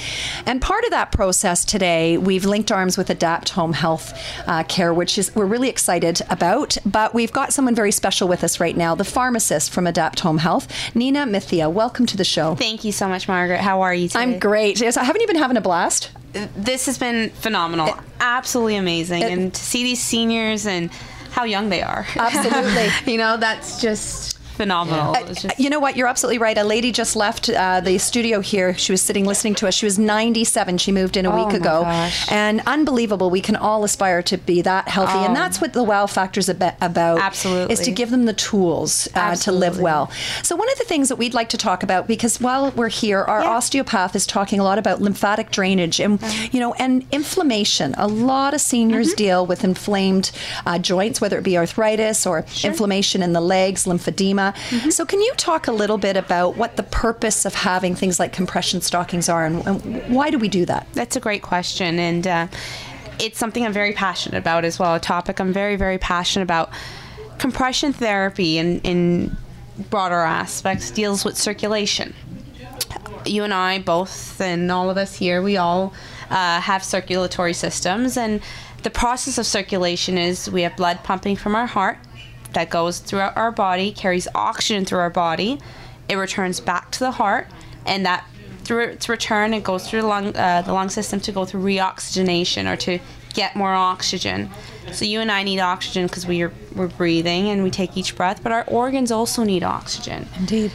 And 0.48 0.64
part 0.64 0.84
of 0.84 0.90
that 0.90 1.12
process 1.12 1.64
today, 1.64 2.07
we've 2.16 2.46
linked 2.46 2.72
arms 2.72 2.98
with 2.98 3.10
Adapt 3.10 3.50
Home 3.50 3.74
Health 3.74 4.14
uh, 4.48 4.64
Care, 4.64 4.94
which 4.94 5.18
is 5.18 5.36
we're 5.36 5.46
really 5.46 5.68
excited 5.68 6.22
about. 6.30 6.78
But 6.86 7.14
we've 7.14 7.34
got 7.34 7.52
someone 7.52 7.76
very 7.76 7.92
special 7.92 8.30
with 8.30 8.44
us 8.46 8.62
right 8.62 8.78
now, 8.78 8.96
the 8.96 9.04
pharmacist 9.04 9.72
from 9.72 9.86
Adapt 9.88 10.22
Home 10.22 10.38
Health, 10.38 10.72
Nina 10.96 11.26
Mithia. 11.26 11.70
Welcome 11.70 12.06
to 12.06 12.16
the 12.16 12.24
show. 12.24 12.56
Thank 12.56 12.86
you 12.86 12.94
so 12.94 13.10
much, 13.10 13.28
Margaret. 13.28 13.60
How 13.60 13.82
are 13.82 13.94
you 13.94 14.08
today? 14.08 14.22
I'm 14.22 14.40
great. 14.40 14.80
Yes, 14.80 14.96
Haven't 14.96 15.20
you 15.20 15.28
been 15.28 15.36
having 15.36 15.58
a 15.58 15.62
blast? 15.62 16.12
This 16.56 16.86
has 16.86 16.98
been 16.98 17.32
phenomenal. 17.32 17.98
Absolutely 18.22 18.76
amazing. 18.78 19.24
It- 19.24 19.32
and 19.32 19.54
to 19.54 19.60
see 19.62 19.84
these 19.84 20.02
seniors 20.02 20.66
and 20.68 20.92
how 21.32 21.44
young 21.44 21.70
they 21.70 21.82
are. 21.82 22.06
Absolutely. 22.16 22.90
you 23.12 23.18
know, 23.18 23.38
that's 23.38 23.82
just 23.82 24.37
phenomenal. 24.58 25.14
It 25.16 25.28
was 25.30 25.42
just- 25.44 25.60
You 25.60 25.70
know 25.70 25.80
what? 25.80 25.96
You're 25.96 26.08
absolutely 26.08 26.40
right. 26.40 26.58
A 26.58 26.64
lady 26.64 26.92
just 26.92 27.16
left 27.16 27.50
uh, 27.50 27.80
the 27.80 27.98
studio 27.98 28.42
here. 28.42 28.74
She 28.78 28.92
was 28.92 29.02
sitting 29.02 29.26
listening 29.26 29.56
to 29.56 29.68
us. 29.68 29.74
She 29.74 29.86
was 29.86 29.98
97. 29.98 30.78
She 30.80 30.92
moved 30.92 31.16
in 31.16 31.26
a 31.26 31.32
Oh 31.32 31.46
week 31.46 31.54
ago. 31.56 31.84
gosh. 31.84 32.30
And 32.32 32.62
unbelievable. 32.66 33.30
We 33.30 33.42
can 33.42 33.56
all 33.56 33.84
aspire 33.86 34.22
to 34.24 34.38
be 34.38 34.62
that 34.64 34.88
healthy. 34.90 35.20
And 35.20 35.36
that's 35.36 35.62
what 35.62 35.72
the 35.74 35.84
wow 35.84 36.06
factor 36.08 36.40
is 36.40 36.50
ab- 36.50 36.76
about. 36.82 37.20
Absolutely. 37.20 37.72
Is 37.74 37.80
to 37.82 37.92
give 37.92 38.10
them 38.12 38.26
the 38.26 38.34
tools 38.34 39.08
uh, 39.16 39.36
to 39.36 39.52
live 39.52 39.80
well. 39.80 40.10
So, 40.44 40.56
one 40.56 40.70
of 40.72 40.78
the 40.78 40.84
things 40.86 41.10
that 41.10 41.16
we'd 41.18 41.34
like 41.34 41.50
to 41.50 41.58
talk 41.58 41.84
about, 41.84 42.08
because 42.08 42.42
while 42.42 42.72
we're 42.72 42.90
here, 42.90 43.22
our 43.22 43.42
Yeah. 43.44 43.50
osteopath 43.52 44.16
is 44.16 44.26
talking 44.26 44.60
a 44.60 44.64
lot 44.64 44.78
about 44.80 45.02
lymphatic 45.02 45.52
drainage 45.52 46.00
and, 46.00 46.22
Uh-huh. 46.22 46.48
you 46.52 46.60
know, 46.60 46.74
and 46.74 47.06
inflammation. 47.12 47.94
A 47.98 48.08
lot 48.08 48.54
of 48.54 48.62
seniors 48.62 49.08
Mm-hmm. 49.10 49.16
deal 49.18 49.46
with 49.46 49.64
inflamed 49.64 50.32
uh, 50.66 50.80
joints, 50.80 51.22
whether 51.22 51.38
it 51.38 51.44
be 51.44 51.58
arthritis 51.58 52.26
or 52.26 52.46
inflammation 52.64 53.22
in 53.22 53.34
the 53.34 53.42
legs, 53.42 53.86
lymphedema. 53.86 54.47
Mm-hmm. 54.54 54.90
So, 54.90 55.06
can 55.06 55.22
you 55.22 55.34
talk 55.36 55.68
a 55.68 55.72
little 55.72 55.98
bit 55.98 56.18
about 56.18 56.58
what 56.58 56.78
the 56.78 56.84
purpose 56.84 57.46
of 57.46 57.54
having 57.54 57.96
things 57.96 58.20
like 58.20 58.34
compression 58.34 58.82
stockings 58.82 59.30
are 59.30 59.46
and, 59.46 59.66
and 59.68 60.16
why 60.16 60.30
do 60.30 60.38
we 60.38 60.48
do 60.48 60.66
that? 60.66 60.88
That's 60.94 61.16
a 61.16 61.20
great 61.20 61.42
question, 61.42 62.00
and 62.00 62.28
uh, 62.28 62.48
it's 63.20 63.38
something 63.38 63.66
I'm 63.66 63.74
very 63.74 63.94
passionate 63.94 64.38
about 64.38 64.66
as 64.66 64.80
well. 64.80 64.96
A 64.96 65.00
topic 65.00 65.40
I'm 65.40 65.54
very, 65.54 65.76
very 65.76 65.98
passionate 65.98 66.44
about. 66.44 66.72
Compression 67.38 67.94
therapy, 67.94 68.58
in, 68.58 68.80
in 68.82 69.38
broader 69.90 70.16
aspects, 70.16 70.92
deals 70.92 71.24
with 71.24 71.38
circulation. 71.38 72.14
You 73.26 73.44
and 73.44 73.54
I 73.54 73.80
both, 73.80 74.40
and 74.42 74.72
all 74.72 74.90
of 74.90 74.98
us 74.98 75.16
here, 75.16 75.42
we 75.42 75.58
all 75.58 75.94
uh, 76.30 76.62
have 76.62 76.84
circulatory 76.84 77.54
systems, 77.54 78.18
and 78.18 78.42
the 78.84 78.90
process 78.90 79.38
of 79.38 79.46
circulation 79.46 80.18
is 80.18 80.50
we 80.50 80.62
have 80.62 80.76
blood 80.76 81.04
pumping 81.04 81.36
from 81.36 81.56
our 81.56 81.66
heart 81.66 81.98
that 82.54 82.70
goes 82.70 83.00
throughout 83.00 83.36
our 83.38 83.52
body, 83.52 83.92
carries 83.92 84.28
oxygen 84.34 84.86
through 84.86 85.00
our 85.00 85.10
body. 85.10 85.60
It 86.10 86.16
returns 86.16 86.60
back 86.60 86.92
to 86.92 87.00
the 87.00 87.12
heart, 87.12 87.48
and 87.86 88.06
that 88.06 88.26
through 88.64 88.84
its 88.84 89.08
return, 89.08 89.54
it 89.54 89.64
goes 89.64 89.90
through 89.90 90.02
the 90.02 90.08
lung, 90.08 90.36
uh, 90.36 90.62
the 90.62 90.74
lung 90.74 90.90
system 90.90 91.20
to 91.22 91.32
go 91.32 91.46
through 91.46 91.64
reoxygenation 91.64 92.72
or 92.72 92.76
to 92.78 93.00
get 93.34 93.56
more 93.56 93.74
oxygen. 93.74 94.50
So 94.92 95.06
you 95.06 95.22
and 95.22 95.32
I 95.32 95.44
need 95.44 95.60
oxygen 95.60 96.08
because 96.08 96.26
we 96.26 96.42
are 96.42 96.52
we're 96.76 96.88
breathing 96.88 97.50
and 97.50 97.64
we 97.64 97.72
take 97.72 97.96
each 97.96 98.16
breath, 98.16 98.42
but 98.44 98.52
our 98.52 98.64
organs 98.66 99.12
also 99.12 99.44
need 99.44 99.64
oxygen. 99.64 100.28
Indeed. 100.38 100.72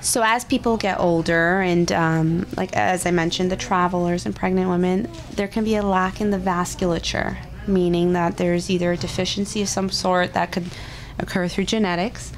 So 0.00 0.22
as 0.24 0.44
people 0.44 0.76
get 0.76 1.00
older, 1.00 1.60
and 1.60 1.90
um, 1.92 2.46
like 2.56 2.74
as 2.76 3.04
I 3.04 3.10
mentioned, 3.10 3.50
the 3.50 3.56
travelers 3.56 4.26
and 4.26 4.34
pregnant 4.34 4.70
women, 4.70 5.10
there 5.32 5.48
can 5.48 5.64
be 5.64 5.74
a 5.74 5.82
lack 5.82 6.20
in 6.20 6.30
the 6.30 6.38
vasculature, 6.38 7.36
meaning 7.66 8.12
that 8.12 8.36
there's 8.36 8.70
either 8.70 8.92
a 8.92 8.96
deficiency 8.96 9.60
of 9.62 9.68
some 9.68 9.90
sort 9.90 10.34
that 10.34 10.52
could 10.52 10.70
occur 11.18 11.48
through 11.48 11.64
genetics. 11.64 12.32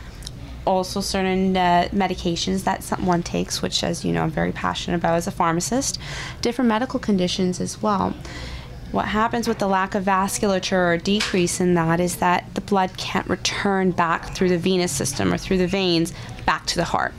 Also, 0.66 1.00
certain 1.00 1.56
uh, 1.56 1.88
medications 1.92 2.64
that 2.64 2.82
someone 2.82 3.22
takes, 3.22 3.62
which, 3.62 3.82
as 3.82 4.04
you 4.04 4.12
know, 4.12 4.22
I'm 4.22 4.30
very 4.30 4.52
passionate 4.52 4.98
about 4.98 5.14
as 5.14 5.26
a 5.26 5.30
pharmacist, 5.30 5.98
different 6.42 6.68
medical 6.68 7.00
conditions 7.00 7.60
as 7.60 7.80
well. 7.82 8.14
What 8.92 9.06
happens 9.06 9.46
with 9.46 9.58
the 9.58 9.68
lack 9.68 9.94
of 9.94 10.04
vasculature 10.04 10.94
or 10.94 10.96
decrease 10.96 11.60
in 11.60 11.74
that 11.74 12.00
is 12.00 12.16
that 12.16 12.44
the 12.54 12.60
blood 12.60 12.96
can't 12.96 13.28
return 13.28 13.92
back 13.92 14.34
through 14.34 14.48
the 14.48 14.58
venous 14.58 14.90
system 14.92 15.32
or 15.32 15.38
through 15.38 15.58
the 15.58 15.66
veins 15.68 16.12
back 16.44 16.66
to 16.66 16.76
the 16.76 16.84
heart. 16.84 17.14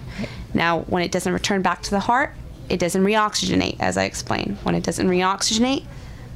Now, 0.53 0.81
when 0.81 1.01
it 1.01 1.11
doesn't 1.11 1.31
return 1.31 1.61
back 1.61 1.81
to 1.83 1.89
the 1.89 2.01
heart, 2.01 2.33
it 2.67 2.79
doesn't 2.79 3.03
reoxygenate, 3.03 3.77
as 3.79 3.97
I 3.97 4.03
explained. 4.03 4.57
When 4.63 4.75
it 4.75 4.83
doesn't 4.83 5.07
reoxygenate, 5.07 5.85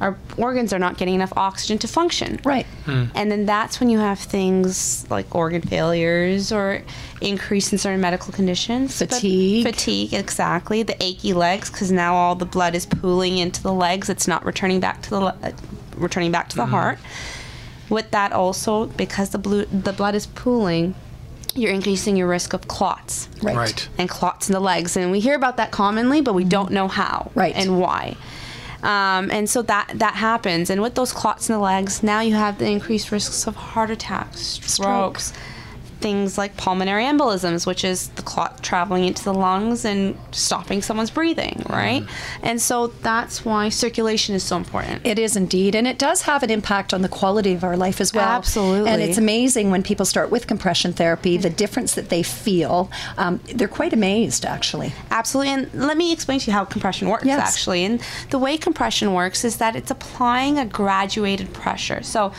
our 0.02 0.18
organs 0.38 0.74
are 0.74 0.80
not 0.80 0.98
getting 0.98 1.16
enough 1.16 1.32
oxygen 1.38 1.78
to 1.80 1.88
function. 1.88 2.40
Right. 2.44 2.66
Hmm. 2.86 3.06
And 3.16 3.32
then 3.32 3.46
that's 3.46 3.80
when 3.80 3.90
you 3.90 4.00
have 4.00 4.20
things 4.20 5.10
like 5.10 5.34
organ 5.34 5.62
failures 5.62 6.52
or 6.52 6.82
increase 7.22 7.72
in 7.72 7.78
certain 7.78 8.02
medical 8.02 8.34
conditions. 8.34 9.00
But 9.00 9.14
Fatigue. 9.14 9.66
fatigue, 9.66 10.14
exactly. 10.14 10.84
The 10.84 11.02
achy 11.02 11.34
legs, 11.34 11.72
because 11.72 11.92
now 11.92 12.14
all 12.16 12.36
the 12.36 12.46
blood 12.46 12.76
is 12.76 12.86
pooling 12.86 13.38
into 13.38 13.64
the 13.64 13.74
legs. 13.74 14.10
It's 14.10 14.28
not 14.28 14.44
returning 14.46 14.80
back 14.80 15.02
to 15.04 15.10
the 15.10 15.20
le- 15.20 15.38
uh, 15.42 15.52
returning 15.96 16.32
back 16.32 16.50
to 16.50 16.58
the 16.58 16.64
mm-hmm. 16.64 16.72
heart. 16.72 17.00
With 17.90 18.12
that 18.12 18.34
also, 18.34 18.88
because 18.88 19.30
the 19.30 19.38
blue, 19.38 19.66
the 19.66 19.94
blood 19.94 20.16
is 20.16 20.26
pooling, 20.28 20.96
you're 21.54 21.72
increasing 21.72 22.18
your 22.18 22.28
risk 22.28 22.54
of 22.54 22.68
clots 22.68 23.30
Right. 23.42 23.56
Right. 23.56 23.90
and 23.98 24.10
clots 24.10 24.50
in 24.50 24.54
the 24.54 24.60
legs. 24.60 24.98
And 24.98 25.12
we 25.12 25.20
hear 25.22 25.36
about 25.36 25.58
that 25.58 25.72
commonly, 25.72 26.20
but 26.20 26.34
we 26.34 26.44
don't 26.44 26.66
mm-hmm. 26.66 26.74
know 26.74 26.88
how 26.90 27.32
Right. 27.34 27.56
and 27.56 27.80
why. 27.80 28.18
Um, 28.86 29.32
and 29.32 29.50
so 29.50 29.64
that 29.64 29.92
that 29.96 30.14
happens. 30.14 30.70
And 30.70 30.82
with 30.82 30.94
those 30.94 31.12
clots 31.12 31.50
in 31.50 31.54
the 31.54 31.60
legs, 31.60 32.04
now 32.04 32.22
you 32.22 32.36
have 32.36 32.60
the 32.60 32.70
increased 32.70 33.12
risks 33.12 33.48
of 33.48 33.56
heart 33.56 33.90
attacks, 33.90 34.60
strokes, 34.64 35.34
things 36.06 36.38
like 36.38 36.56
pulmonary 36.56 37.04
embolisms, 37.04 37.66
which 37.66 37.84
is 37.84 38.10
the 38.10 38.22
clot 38.22 38.62
traveling 38.62 39.06
into 39.06 39.24
the 39.24 39.34
lungs 39.34 39.84
and 39.86 40.16
stopping 40.32 40.80
someone's 40.84 41.10
breathing, 41.10 41.64
right? 41.68 42.04
And 42.44 42.62
so 42.62 42.88
that's 43.02 43.44
why 43.44 43.70
circulation 43.70 44.36
is 44.36 44.44
so 44.44 44.56
important. 44.56 45.04
It 45.04 45.18
is 45.18 45.36
indeed, 45.36 45.74
and 45.74 45.88
it 45.88 45.98
does 45.98 46.22
have 46.22 46.44
an 46.44 46.52
impact 46.52 46.94
on 46.94 47.02
the 47.02 47.10
quality 47.10 47.54
of 47.54 47.64
our 47.64 47.76
life 47.76 48.00
as 48.00 48.14
well. 48.14 48.28
Absolutely. 48.28 48.92
and 48.92 49.02
it's 49.02 49.18
amazing 49.18 49.72
when 49.72 49.82
people 49.82 50.06
start 50.06 50.30
with 50.30 50.46
compression 50.46 50.94
therapy, 50.94 51.38
the 51.38 51.50
difference 51.50 51.96
that 51.96 52.10
they 52.10 52.22
feel. 52.22 52.92
Um, 53.18 53.40
they're 53.56 53.68
quite 53.68 53.92
amazed, 53.92 54.46
actually. 54.46 54.94
Absolutely. 55.10 55.54
And 55.54 55.74
let 55.74 55.98
me 55.98 56.14
explain 56.14 56.38
to 56.42 56.46
you 56.46 56.54
how 56.54 56.66
compression 56.66 57.10
works, 57.10 57.26
Yes. 57.26 57.40
actually. 57.56 57.84
And 57.84 58.00
the 58.30 58.38
way 58.38 58.58
compression 58.58 59.12
works 59.16 59.44
is 59.44 59.58
that 59.58 59.76
it's 59.76 59.90
applying 59.90 60.60
a 60.60 60.68
graduated 60.68 61.52
pressure. 61.52 62.04
So, 62.04 62.32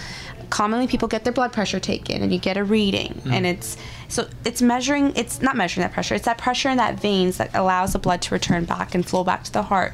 commonly 0.50 0.86
people 0.86 1.08
get 1.08 1.24
their 1.24 1.32
blood 1.32 1.52
pressure 1.52 1.80
taken 1.80 2.22
and 2.22 2.32
you 2.32 2.38
get 2.38 2.56
a 2.56 2.64
reading 2.64 3.12
mm. 3.24 3.32
and 3.32 3.46
it's 3.46 3.76
so 4.08 4.28
it's 4.44 4.62
measuring 4.62 5.14
it's 5.16 5.42
not 5.42 5.56
measuring 5.56 5.82
that 5.82 5.92
pressure 5.92 6.14
it's 6.14 6.24
that 6.24 6.38
pressure 6.38 6.68
in 6.68 6.76
that 6.76 7.00
veins 7.00 7.36
that 7.38 7.50
allows 7.54 7.92
the 7.92 7.98
blood 7.98 8.22
to 8.22 8.34
return 8.34 8.64
back 8.64 8.94
and 8.94 9.06
flow 9.06 9.24
back 9.24 9.44
to 9.44 9.52
the 9.52 9.62
heart. 9.62 9.92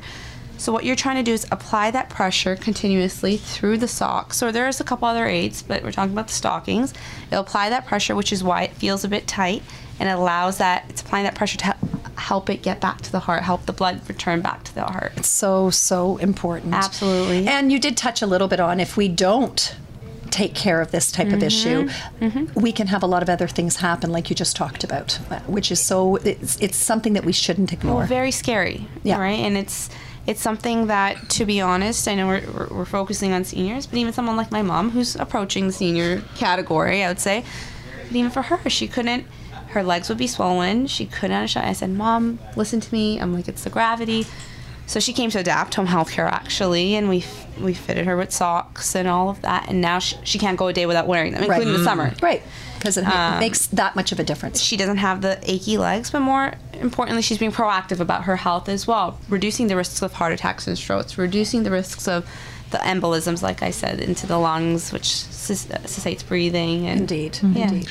So 0.58 0.72
what 0.72 0.84
you're 0.84 0.96
trying 0.96 1.16
to 1.16 1.24
do 1.24 1.32
is 1.32 1.44
apply 1.50 1.90
that 1.90 2.08
pressure 2.08 2.54
continuously 2.54 3.36
through 3.36 3.78
the 3.78 3.88
socks 3.88 4.42
or 4.42 4.52
there's 4.52 4.80
a 4.80 4.84
couple 4.84 5.08
other 5.08 5.26
aids 5.26 5.62
but 5.62 5.82
we're 5.82 5.92
talking 5.92 6.12
about 6.12 6.28
the 6.28 6.34
stockings. 6.34 6.94
It'll 7.28 7.42
apply 7.42 7.70
that 7.70 7.86
pressure 7.86 8.14
which 8.14 8.32
is 8.32 8.44
why 8.44 8.62
it 8.64 8.74
feels 8.74 9.04
a 9.04 9.08
bit 9.08 9.26
tight 9.26 9.62
and 9.98 10.08
it 10.08 10.12
allows 10.12 10.58
that 10.58 10.84
it's 10.88 11.02
applying 11.02 11.24
that 11.24 11.34
pressure 11.34 11.58
to 11.58 11.64
help 11.64 11.78
help 12.16 12.50
it 12.50 12.62
get 12.62 12.80
back 12.80 13.00
to 13.00 13.10
the 13.10 13.18
heart 13.18 13.42
help 13.42 13.66
the 13.66 13.72
blood 13.72 14.00
return 14.08 14.40
back 14.40 14.62
to 14.64 14.74
the 14.74 14.84
heart. 14.84 15.24
So 15.24 15.70
so 15.70 16.18
important. 16.18 16.74
Absolutely. 16.74 17.48
And 17.48 17.72
you 17.72 17.80
did 17.80 17.96
touch 17.96 18.22
a 18.22 18.26
little 18.26 18.48
bit 18.48 18.60
on 18.60 18.78
if 18.78 18.96
we 18.96 19.08
don't 19.08 19.74
take 20.32 20.54
care 20.54 20.80
of 20.80 20.90
this 20.90 21.12
type 21.12 21.28
of 21.28 21.34
mm-hmm. 21.34 21.44
issue, 21.44 21.88
mm-hmm. 22.20 22.60
we 22.60 22.72
can 22.72 22.88
have 22.88 23.02
a 23.02 23.06
lot 23.06 23.22
of 23.22 23.28
other 23.28 23.46
things 23.46 23.76
happen, 23.76 24.10
like 24.10 24.30
you 24.30 24.36
just 24.36 24.56
talked 24.56 24.82
about, 24.82 25.12
which 25.46 25.70
is 25.70 25.80
so 25.80 26.16
it's, 26.16 26.58
it's 26.60 26.76
something 26.76 27.12
that 27.12 27.24
we 27.24 27.32
shouldn't 27.32 27.72
ignore. 27.72 27.98
Well, 27.98 28.06
very 28.06 28.30
scary. 28.30 28.88
Yeah. 29.04 29.20
Right. 29.20 29.38
And 29.38 29.56
it's 29.56 29.90
it's 30.26 30.40
something 30.40 30.86
that, 30.86 31.28
to 31.30 31.44
be 31.44 31.60
honest, 31.60 32.06
I 32.06 32.14
know 32.14 32.28
we're, 32.28 32.50
we're, 32.52 32.68
we're 32.68 32.84
focusing 32.84 33.32
on 33.32 33.44
seniors, 33.44 33.86
but 33.86 33.98
even 33.98 34.12
someone 34.12 34.36
like 34.36 34.52
my 34.52 34.62
mom, 34.62 34.90
who's 34.90 35.16
approaching 35.16 35.66
the 35.66 35.72
senior 35.72 36.20
category, 36.36 37.02
I 37.02 37.08
would 37.08 37.18
say, 37.18 37.44
but 38.06 38.16
even 38.16 38.30
for 38.30 38.42
her, 38.42 38.70
she 38.70 38.86
couldn't. 38.86 39.26
Her 39.68 39.82
legs 39.82 40.08
would 40.08 40.18
be 40.18 40.26
swollen. 40.26 40.86
She 40.86 41.06
couldn't. 41.06 41.56
I 41.56 41.72
said, 41.72 41.90
"Mom, 41.90 42.38
listen 42.56 42.78
to 42.80 42.92
me." 42.92 43.18
I'm 43.18 43.32
like, 43.32 43.48
"It's 43.48 43.64
the 43.64 43.70
gravity." 43.70 44.26
So 44.86 45.00
she 45.00 45.12
came 45.12 45.30
to 45.30 45.38
Adapt 45.38 45.74
Home 45.76 45.86
Healthcare 45.86 46.30
actually, 46.30 46.94
and 46.96 47.08
we 47.08 47.24
we 47.60 47.72
fitted 47.74 48.06
her 48.06 48.16
with 48.16 48.32
socks 48.32 48.94
and 48.94 49.06
all 49.08 49.30
of 49.30 49.40
that, 49.42 49.68
and 49.68 49.80
now 49.80 49.98
she, 49.98 50.16
she 50.24 50.38
can't 50.38 50.58
go 50.58 50.68
a 50.68 50.72
day 50.72 50.86
without 50.86 51.06
wearing 51.06 51.32
them, 51.32 51.44
including 51.44 51.72
the 51.72 51.84
summer. 51.84 52.12
right? 52.20 52.42
Because 52.78 52.96
it 52.96 53.04
Um, 53.06 53.38
makes 53.38 53.66
that 53.68 53.94
much 53.94 54.10
of 54.12 54.18
a 54.18 54.24
difference. 54.24 54.60
she 54.60 54.76
doesn't 54.76 54.96
have 54.96 55.20
the 55.22 55.38
achy 55.50 55.78
legs, 55.78 56.10
but 56.10 56.20
more 56.20 56.54
importantly, 56.80 57.22
she's 57.22 57.38
being 57.38 57.52
proactive 57.52 58.00
about 58.00 58.24
her 58.24 58.36
health 58.36 58.68
as 58.68 58.86
well, 58.86 59.18
reducing 59.28 59.68
the 59.68 59.76
risks 59.76 60.02
of 60.02 60.14
heart 60.14 60.32
attacks 60.32 60.66
and 60.66 60.76
strokes, 60.76 61.16
reducing 61.16 61.62
the 61.62 61.70
risks 61.70 62.08
of 62.08 62.26
the 62.70 62.78
embolisms, 62.78 63.40
like 63.42 63.62
I 63.62 63.70
said, 63.70 64.00
into 64.00 64.26
the 64.26 64.38
lungs, 64.38 64.92
which 64.92 65.14
sus- 65.14 65.68
cessates 65.84 66.22
breathing. 66.24 66.86
And 66.88 67.00
Indeed, 67.02 67.38
Yeah. 67.42 67.68
indeed. 67.68 67.88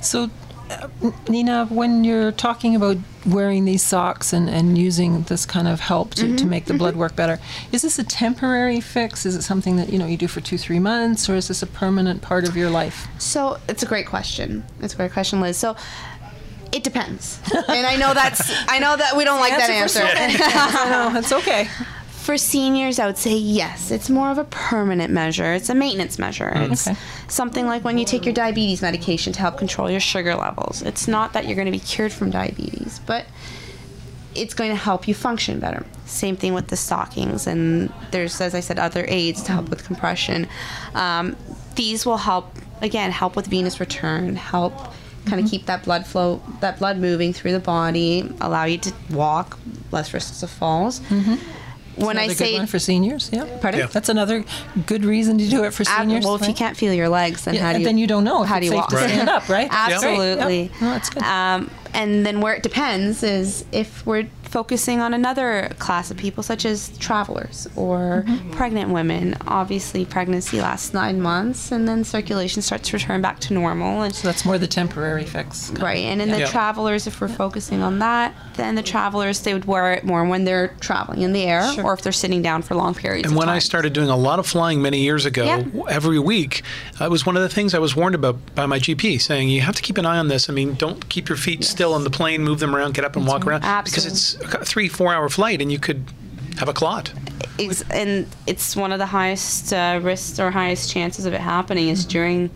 So, 0.00 0.30
uh, 0.70 0.88
Nina, 1.28 1.66
when 1.66 2.04
you're 2.04 2.32
talking 2.32 2.74
about 2.74 2.96
wearing 3.26 3.64
these 3.64 3.82
socks 3.82 4.32
and, 4.32 4.48
and 4.48 4.76
using 4.76 5.22
this 5.22 5.46
kind 5.46 5.68
of 5.68 5.80
help 5.80 6.14
to, 6.14 6.36
to 6.36 6.46
make 6.46 6.64
the 6.64 6.74
blood 6.74 6.96
work 6.96 7.14
better, 7.14 7.38
is 7.72 7.82
this 7.82 7.98
a 7.98 8.04
temporary 8.04 8.80
fix? 8.80 9.26
Is 9.26 9.36
it 9.36 9.42
something 9.42 9.76
that 9.76 9.92
you 9.92 9.98
know 9.98 10.06
you 10.06 10.16
do 10.16 10.28
for 10.28 10.40
two, 10.40 10.58
three 10.58 10.78
months, 10.78 11.28
or 11.28 11.34
is 11.36 11.48
this 11.48 11.62
a 11.62 11.66
permanent 11.66 12.22
part 12.22 12.48
of 12.48 12.56
your 12.56 12.70
life? 12.70 13.06
So 13.18 13.58
it's 13.68 13.82
a 13.82 13.86
great 13.86 14.06
question. 14.06 14.64
It's 14.80 14.94
a 14.94 14.96
great 14.96 15.12
question, 15.12 15.40
Liz. 15.40 15.56
So 15.56 15.76
it 16.72 16.82
depends, 16.82 17.40
and 17.68 17.86
I 17.86 17.96
know 17.96 18.12
that's 18.14 18.50
I 18.68 18.78
know 18.78 18.96
that 18.96 19.16
we 19.16 19.24
don't 19.24 19.40
like 19.40 19.56
that 19.56 19.70
answer. 19.70 20.00
no, 20.00 21.10
that's 21.12 21.32
okay. 21.40 21.68
For 22.26 22.36
seniors, 22.36 22.98
I 22.98 23.06
would 23.06 23.18
say 23.18 23.36
yes. 23.36 23.92
It's 23.92 24.10
more 24.10 24.32
of 24.32 24.38
a 24.38 24.42
permanent 24.46 25.12
measure. 25.12 25.52
It's 25.52 25.68
a 25.68 25.76
maintenance 25.76 26.18
measure. 26.18 26.50
Mm. 26.52 26.72
It's 26.72 26.88
Okay. 26.88 26.96
something 27.28 27.66
like 27.66 27.84
when 27.84 27.98
you 27.98 28.04
take 28.04 28.24
your 28.24 28.34
diabetes 28.34 28.82
medication 28.82 29.32
to 29.34 29.38
help 29.38 29.58
control 29.58 29.88
your 29.88 30.00
sugar 30.00 30.34
levels. 30.34 30.82
It's 30.82 31.06
not 31.06 31.34
that 31.34 31.46
you're 31.46 31.54
going 31.54 31.66
to 31.66 31.70
be 31.70 31.78
cured 31.78 32.12
from 32.12 32.32
diabetes, 32.32 33.00
but 33.06 33.26
it's 34.34 34.54
going 34.54 34.70
to 34.70 34.76
help 34.76 35.06
you 35.06 35.14
function 35.14 35.60
better. 35.60 35.86
Same 36.04 36.34
thing 36.34 36.52
with 36.52 36.66
the 36.66 36.76
stockings, 36.76 37.46
and 37.46 37.92
there's, 38.10 38.40
as 38.40 38.56
I 38.56 38.60
said, 38.60 38.80
other 38.80 39.04
aids 39.06 39.44
to 39.44 39.52
help 39.52 39.68
with 39.68 39.84
compression. 39.84 40.48
Um, 40.96 41.36
these 41.76 42.04
will 42.04 42.16
help, 42.16 42.52
again, 42.82 43.12
help 43.12 43.36
with 43.36 43.46
venous 43.46 43.78
return, 43.78 44.34
help 44.34 44.74
kind 45.26 45.34
of 45.34 45.46
mm-hmm. 45.46 45.46
keep 45.46 45.66
that 45.66 45.84
blood 45.84 46.04
flow, 46.04 46.42
that 46.58 46.80
blood 46.80 46.98
moving 46.98 47.32
through 47.32 47.52
the 47.52 47.60
body, 47.60 48.28
allow 48.40 48.64
you 48.64 48.78
to 48.78 48.92
walk, 49.12 49.56
less 49.92 50.12
risks 50.12 50.42
of 50.42 50.50
falls. 50.50 50.98
Mm-hmm. 50.98 51.36
When 51.96 52.18
I 52.18 52.24
Another 52.24 52.34
say 52.34 52.50
good 52.52 52.58
one 52.58 52.66
for 52.66 52.78
seniors, 52.78 53.30
yeah. 53.32 53.44
Pardon? 53.60 53.80
Yeah. 53.80 53.86
That's 53.86 54.08
another 54.08 54.44
good 54.86 55.04
reason 55.04 55.38
to 55.38 55.48
do 55.48 55.64
it 55.64 55.72
for 55.72 55.82
Ab- 55.88 56.02
seniors. 56.02 56.24
well, 56.24 56.34
if 56.34 56.46
you 56.46 56.52
can't 56.54 56.76
feel 56.76 56.92
your 56.92 57.08
legs, 57.08 57.44
then 57.46 57.54
Yeah, 57.54 57.62
how 57.62 57.72
do 57.72 57.78
you? 57.80 57.84
then 57.84 57.96
you 57.98 58.06
don't 58.06 58.24
know 58.24 58.42
how 58.42 58.58
do 58.58 58.66
you 58.66 58.72
safe 58.72 58.76
walk? 58.80 58.90
to 58.90 58.96
stand 58.98 59.28
up, 59.28 59.48
right? 59.48 59.68
Absolutely. 59.70 60.62
Yep. 60.64 60.80
No, 60.82 60.90
that's 60.90 61.10
good. 61.10 61.22
Um, 61.22 61.70
and 61.94 62.26
then 62.26 62.40
where 62.42 62.54
it 62.54 62.62
depends 62.62 63.22
is 63.22 63.64
if 63.72 64.04
we're 64.04 64.28
focusing 64.60 65.00
on 65.02 65.12
another 65.12 65.70
class 65.78 66.10
of 66.10 66.16
people, 66.16 66.42
such 66.42 66.64
as 66.64 66.96
travelers 66.96 67.68
or 67.76 68.24
Mm-hmm. 68.26 68.52
pregnant 68.52 68.88
women. 68.90 69.36
Obviously, 69.46 70.06
pregnancy 70.06 70.58
lasts 70.62 70.94
nine 70.94 71.20
months, 71.20 71.70
and 71.72 71.86
then 71.86 72.04
circulation 72.04 72.62
starts 72.62 72.88
to 72.88 72.96
return 72.96 73.20
back 73.20 73.38
to 73.40 73.52
normal. 73.52 74.00
And 74.00 74.14
So 74.14 74.26
that's 74.28 74.46
more 74.46 74.56
the 74.56 74.66
temporary 74.66 75.24
fix. 75.26 75.70
Right, 75.72 76.04
and 76.10 76.22
in 76.22 76.30
the 76.30 76.38
Yeah. 76.38 76.46
travelers, 76.46 77.06
if 77.06 77.20
we're 77.20 77.28
focusing 77.28 77.82
on 77.82 77.98
that, 77.98 78.34
then 78.54 78.76
the 78.76 78.82
travelers 78.82 79.40
they 79.40 79.52
would 79.52 79.66
wear 79.66 79.92
it 79.92 80.04
more 80.04 80.24
when 80.24 80.44
they're 80.46 80.68
traveling 80.80 81.20
in 81.20 81.34
the 81.34 81.42
air 81.42 81.70
or 81.84 81.92
if 81.92 82.00
they're 82.00 82.12
sitting 82.24 82.40
down 82.40 82.62
for 82.62 82.74
long 82.74 82.94
periods. 82.94 83.26
And 83.26 83.34
of 83.34 83.38
when 83.38 83.50
I 83.50 83.58
started 83.58 83.92
doing 83.92 84.08
a 84.08 84.16
lot 84.16 84.38
of 84.38 84.46
flying 84.46 84.80
many 84.80 85.00
years 85.00 85.26
ago, 85.26 85.44
Yeah. 85.44 85.64
every 85.90 86.18
week, 86.18 86.62
uh, 86.98 87.04
it 87.04 87.10
was 87.10 87.26
one 87.26 87.36
of 87.36 87.42
the 87.42 87.50
things 87.50 87.74
I 87.74 87.78
was 87.78 87.94
warned 87.94 88.14
about 88.14 88.36
by 88.54 88.64
my 88.64 88.78
GP, 88.78 89.18
saying 89.18 89.50
you 89.50 89.60
have 89.60 89.76
to 89.76 89.82
keep 89.82 89.98
an 89.98 90.06
eye 90.06 90.16
on 90.16 90.28
this. 90.28 90.48
I 90.48 90.54
mean, 90.54 90.74
don't 90.74 91.06
keep 91.10 91.28
your 91.28 91.36
feet 91.36 91.62
still 91.62 91.92
on 91.92 92.04
the 92.04 92.10
plane, 92.10 92.42
move 92.42 92.58
them 92.60 92.74
around, 92.74 92.94
get 92.94 93.04
up 93.04 93.16
and 93.16 93.26
walk 93.26 93.46
around, 93.46 93.60
because 93.84 94.06
it's 94.06 94.36
a 94.54 94.64
three, 94.64 94.88
four-hour 94.88 95.28
flight, 95.28 95.60
and 95.62 95.70
you 95.72 95.78
could 95.78 96.04
have 96.58 96.68
a 96.68 96.72
clot. 96.72 97.12
Ex- 97.58 97.84
and 97.90 98.26
it's 98.46 98.74
one 98.76 98.92
of 98.92 98.98
the 98.98 99.06
highest 99.06 99.72
uh, 99.72 100.00
risks 100.02 100.38
or 100.40 100.50
highest 100.50 100.90
chances 100.90 101.24
of 101.26 101.32
it 101.34 101.40
happening 101.40 101.88
is 101.88 102.04
during 102.04 102.50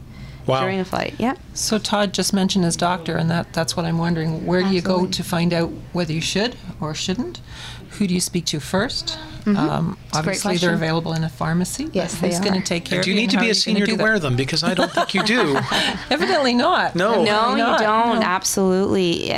Wow. 0.46 0.62
during 0.62 0.80
a 0.80 0.84
flight. 0.86 1.14
Yeah. 1.18 1.34
So 1.54 1.78
Todd 1.78 2.12
just 2.14 2.32
mentioned 2.32 2.64
his 2.64 2.74
doctor, 2.74 3.16
and 3.16 3.30
that, 3.30 3.52
that's 3.52 3.76
what 3.76 3.84
I'm 3.86 3.98
wondering. 3.98 4.46
Where 4.46 4.62
do 4.62 4.70
you 4.70 4.80
go 4.80 5.06
to 5.06 5.22
find 5.22 5.52
out 5.52 5.70
whether 5.92 6.12
you 6.12 6.22
should 6.22 6.56
or 6.80 6.94
shouldn't? 6.94 7.40
Who 7.98 8.06
do 8.06 8.14
you 8.14 8.20
speak 8.20 8.46
to 8.46 8.58
1st 8.58 9.16
Um, 9.16 9.54
Mm-hmm. 9.54 9.58
a 9.58 9.94
great 10.22 10.44
obviously, 10.44 10.56
they're 10.56 10.74
available 10.74 11.12
in 11.12 11.24
a 11.24 11.28
pharmacy. 11.28 11.88
Yes, 11.92 12.18
they 12.20 12.28
Who's 12.28 12.40
going 12.40 12.54
to 12.60 12.66
take 12.66 12.84
care 12.86 12.96
And 12.96 13.00
of 13.00 13.04
do 13.04 13.10
you 13.10 13.16
you? 13.16 13.20
need 13.22 13.30
to 13.30 13.38
be 13.38 13.50
a 13.50 13.54
senior 13.54 13.86
to 13.86 13.94
wear 13.96 14.18
them? 14.18 14.34
Because 14.34 14.64
I 14.64 14.74
don't 14.74 14.90
think 14.90 15.14
you 15.14 15.22
do. 15.24 15.56
Evidently 16.10 16.54
not. 16.54 16.96
No. 16.96 17.22
No, 17.22 17.50
you 17.52 17.58
not. 17.58 17.78
don't. 17.80 18.20
No. 18.20 18.26
Absolutely. 18.26 19.30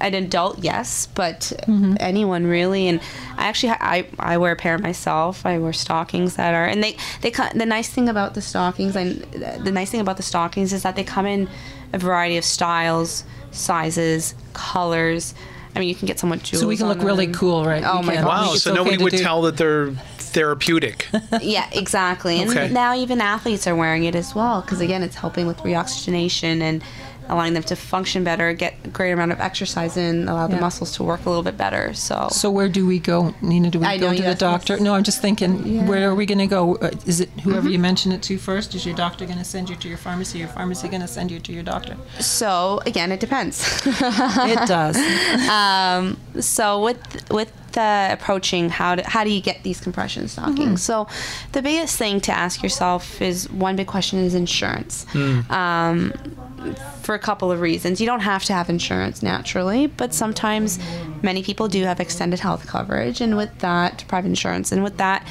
An 0.00 0.12
adult, 0.14 0.58
yes, 0.58 1.08
but 1.14 1.52
Mm-hmm. 1.66 1.94
anyone 2.00 2.46
really. 2.46 2.86
And 2.88 3.00
I 3.38 3.46
actually 3.48 3.70
I, 3.72 4.06
I 4.18 4.36
wear 4.36 4.52
a 4.52 4.56
pair 4.56 4.76
myself. 4.78 5.46
I 5.46 5.58
wear 5.58 5.72
stockings 5.72 6.36
that 6.36 6.54
are 6.54 6.66
and 6.66 6.82
they 6.84 6.96
they 7.22 7.30
co- 7.30 7.48
the 7.54 7.66
nice 7.66 7.88
thing 7.88 8.08
about 8.08 8.34
the 8.34 8.42
stockings 8.42 8.94
and 8.94 9.22
the 9.64 9.72
nice 9.72 9.90
thing 9.90 10.00
about 10.00 10.16
the 10.18 10.22
stockings 10.22 10.72
is 10.72 10.82
that 10.82 10.96
they 10.96 11.04
come 11.04 11.24
in 11.26 11.48
a 11.92 11.98
variety 11.98 12.36
of 12.36 12.44
styles, 12.44 13.24
sizes, 13.52 14.34
colors. 14.52 15.34
I 15.74 15.78
mean, 15.78 15.88
you 15.88 15.94
can 15.94 16.06
get 16.06 16.18
some 16.18 16.30
with 16.30 16.42
jewels. 16.42 16.60
So 16.62 16.68
we 16.68 16.76
can 16.76 16.86
on 16.86 16.96
look 16.96 17.06
really 17.06 17.26
cool, 17.28 17.64
right? 17.64 17.82
Oh 17.86 18.00
We 18.00 18.06
my. 18.06 18.14
God. 18.16 18.24
Wow, 18.26 18.52
It's 18.54 18.62
so 18.62 18.72
okay 18.72 18.78
nobody 18.82 19.02
would 19.02 19.10
do- 19.12 19.18
tell 19.22 19.42
that 19.42 19.56
they're 19.56 19.90
therapeutic. 20.18 21.06
Yeah, 21.40 21.68
exactly. 21.72 22.40
And 22.40 22.50
Okay. 22.50 22.68
now 22.70 22.94
even 22.94 23.20
athletes 23.20 23.66
are 23.66 23.74
wearing 23.76 24.04
it 24.04 24.14
as 24.14 24.34
well 24.34 24.60
because 24.60 24.80
again, 24.80 25.02
it's 25.02 25.16
helping 25.16 25.46
with 25.46 25.58
reoxygenation 25.58 26.60
and 26.60 26.82
allowing 27.28 27.54
them 27.54 27.62
to 27.64 27.76
function 27.76 28.24
better, 28.24 28.52
get 28.52 28.74
a 28.84 28.88
greater 28.88 29.14
amount 29.14 29.32
of 29.32 29.40
exercise 29.40 29.96
in, 29.96 30.28
allow 30.28 30.46
the 30.46 30.54
Yeah. 30.54 30.60
muscles 30.60 30.92
to 30.96 31.02
work 31.02 31.24
a 31.26 31.28
little 31.28 31.42
bit 31.42 31.56
better. 31.56 31.92
So, 31.94 32.28
So 32.30 32.50
where 32.50 32.68
do 32.68 32.86
we 32.86 32.98
go, 32.98 33.34
Nina? 33.42 33.70
Do 33.70 33.80
we 33.80 33.86
I 33.86 33.98
go 33.98 34.14
to 34.14 34.22
the 34.22 34.34
doctor? 34.34 34.74
this. 34.74 34.82
No, 34.82 34.94
I'm 34.94 35.02
just 35.04 35.20
thinking, 35.20 35.86
where 35.86 36.08
are 36.08 36.14
we 36.14 36.26
going 36.26 36.38
to 36.38 36.46
go? 36.46 36.76
Uh, 36.76 36.90
Is 37.06 37.20
it 37.20 37.28
Mm-hmm. 37.36 37.50
whoever 37.50 37.68
you 37.68 37.78
mention 37.78 38.12
it 38.12 38.22
to 38.22 38.38
first? 38.38 38.74
Is 38.74 38.86
your 38.86 38.94
doctor 38.96 39.26
going 39.26 39.38
to 39.38 39.44
send 39.44 39.68
you 39.68 39.76
to 39.76 39.88
your 39.88 39.98
pharmacy? 39.98 40.38
Your 40.38 40.48
pharmacy 40.48 40.88
going 40.88 41.02
to 41.02 41.08
send 41.08 41.30
you 41.30 41.40
to 41.40 41.52
your 41.52 41.62
doctor? 41.62 41.96
so 42.20 42.80
again, 42.86 43.12
it 43.12 43.20
depends. 43.20 43.56
It 43.86 44.66
does. 44.66 44.96
um, 45.50 46.16
so 46.40 46.82
with 46.82 47.00
with 47.30 47.52
the 47.76 48.08
approaching 48.10 48.68
how 48.70 48.96
do, 48.96 49.02
how 49.04 49.22
do 49.22 49.30
you 49.30 49.40
get 49.40 49.62
these 49.62 49.80
compression 49.80 50.26
stockings? 50.26 50.58
Mm-hmm. 50.58 50.76
So 50.76 51.06
the 51.52 51.62
biggest 51.62 51.96
thing 51.96 52.20
to 52.22 52.32
ask 52.32 52.62
yourself 52.62 53.22
is 53.22 53.48
one 53.50 53.76
big 53.76 53.86
question 53.86 54.18
is 54.18 54.34
insurance. 54.34 55.06
Hmm. 55.10 55.40
Um, 55.52 56.12
for 57.02 57.14
a 57.14 57.18
couple 57.18 57.52
of 57.52 57.60
reasons. 57.60 58.00
You 58.00 58.06
don't 58.06 58.20
have 58.20 58.42
to 58.46 58.52
have 58.52 58.68
insurance 58.68 59.22
naturally 59.22 59.86
but 59.86 60.12
sometimes 60.12 60.80
many 61.22 61.42
people 61.44 61.68
do 61.68 61.84
have 61.84 62.00
extended 62.00 62.40
health 62.40 62.66
coverage 62.66 63.20
and 63.20 63.36
with 63.36 63.56
that 63.60 64.04
private 64.08 64.28
insurance. 64.28 64.72
And 64.72 64.82
with 64.82 64.96
that 64.96 65.24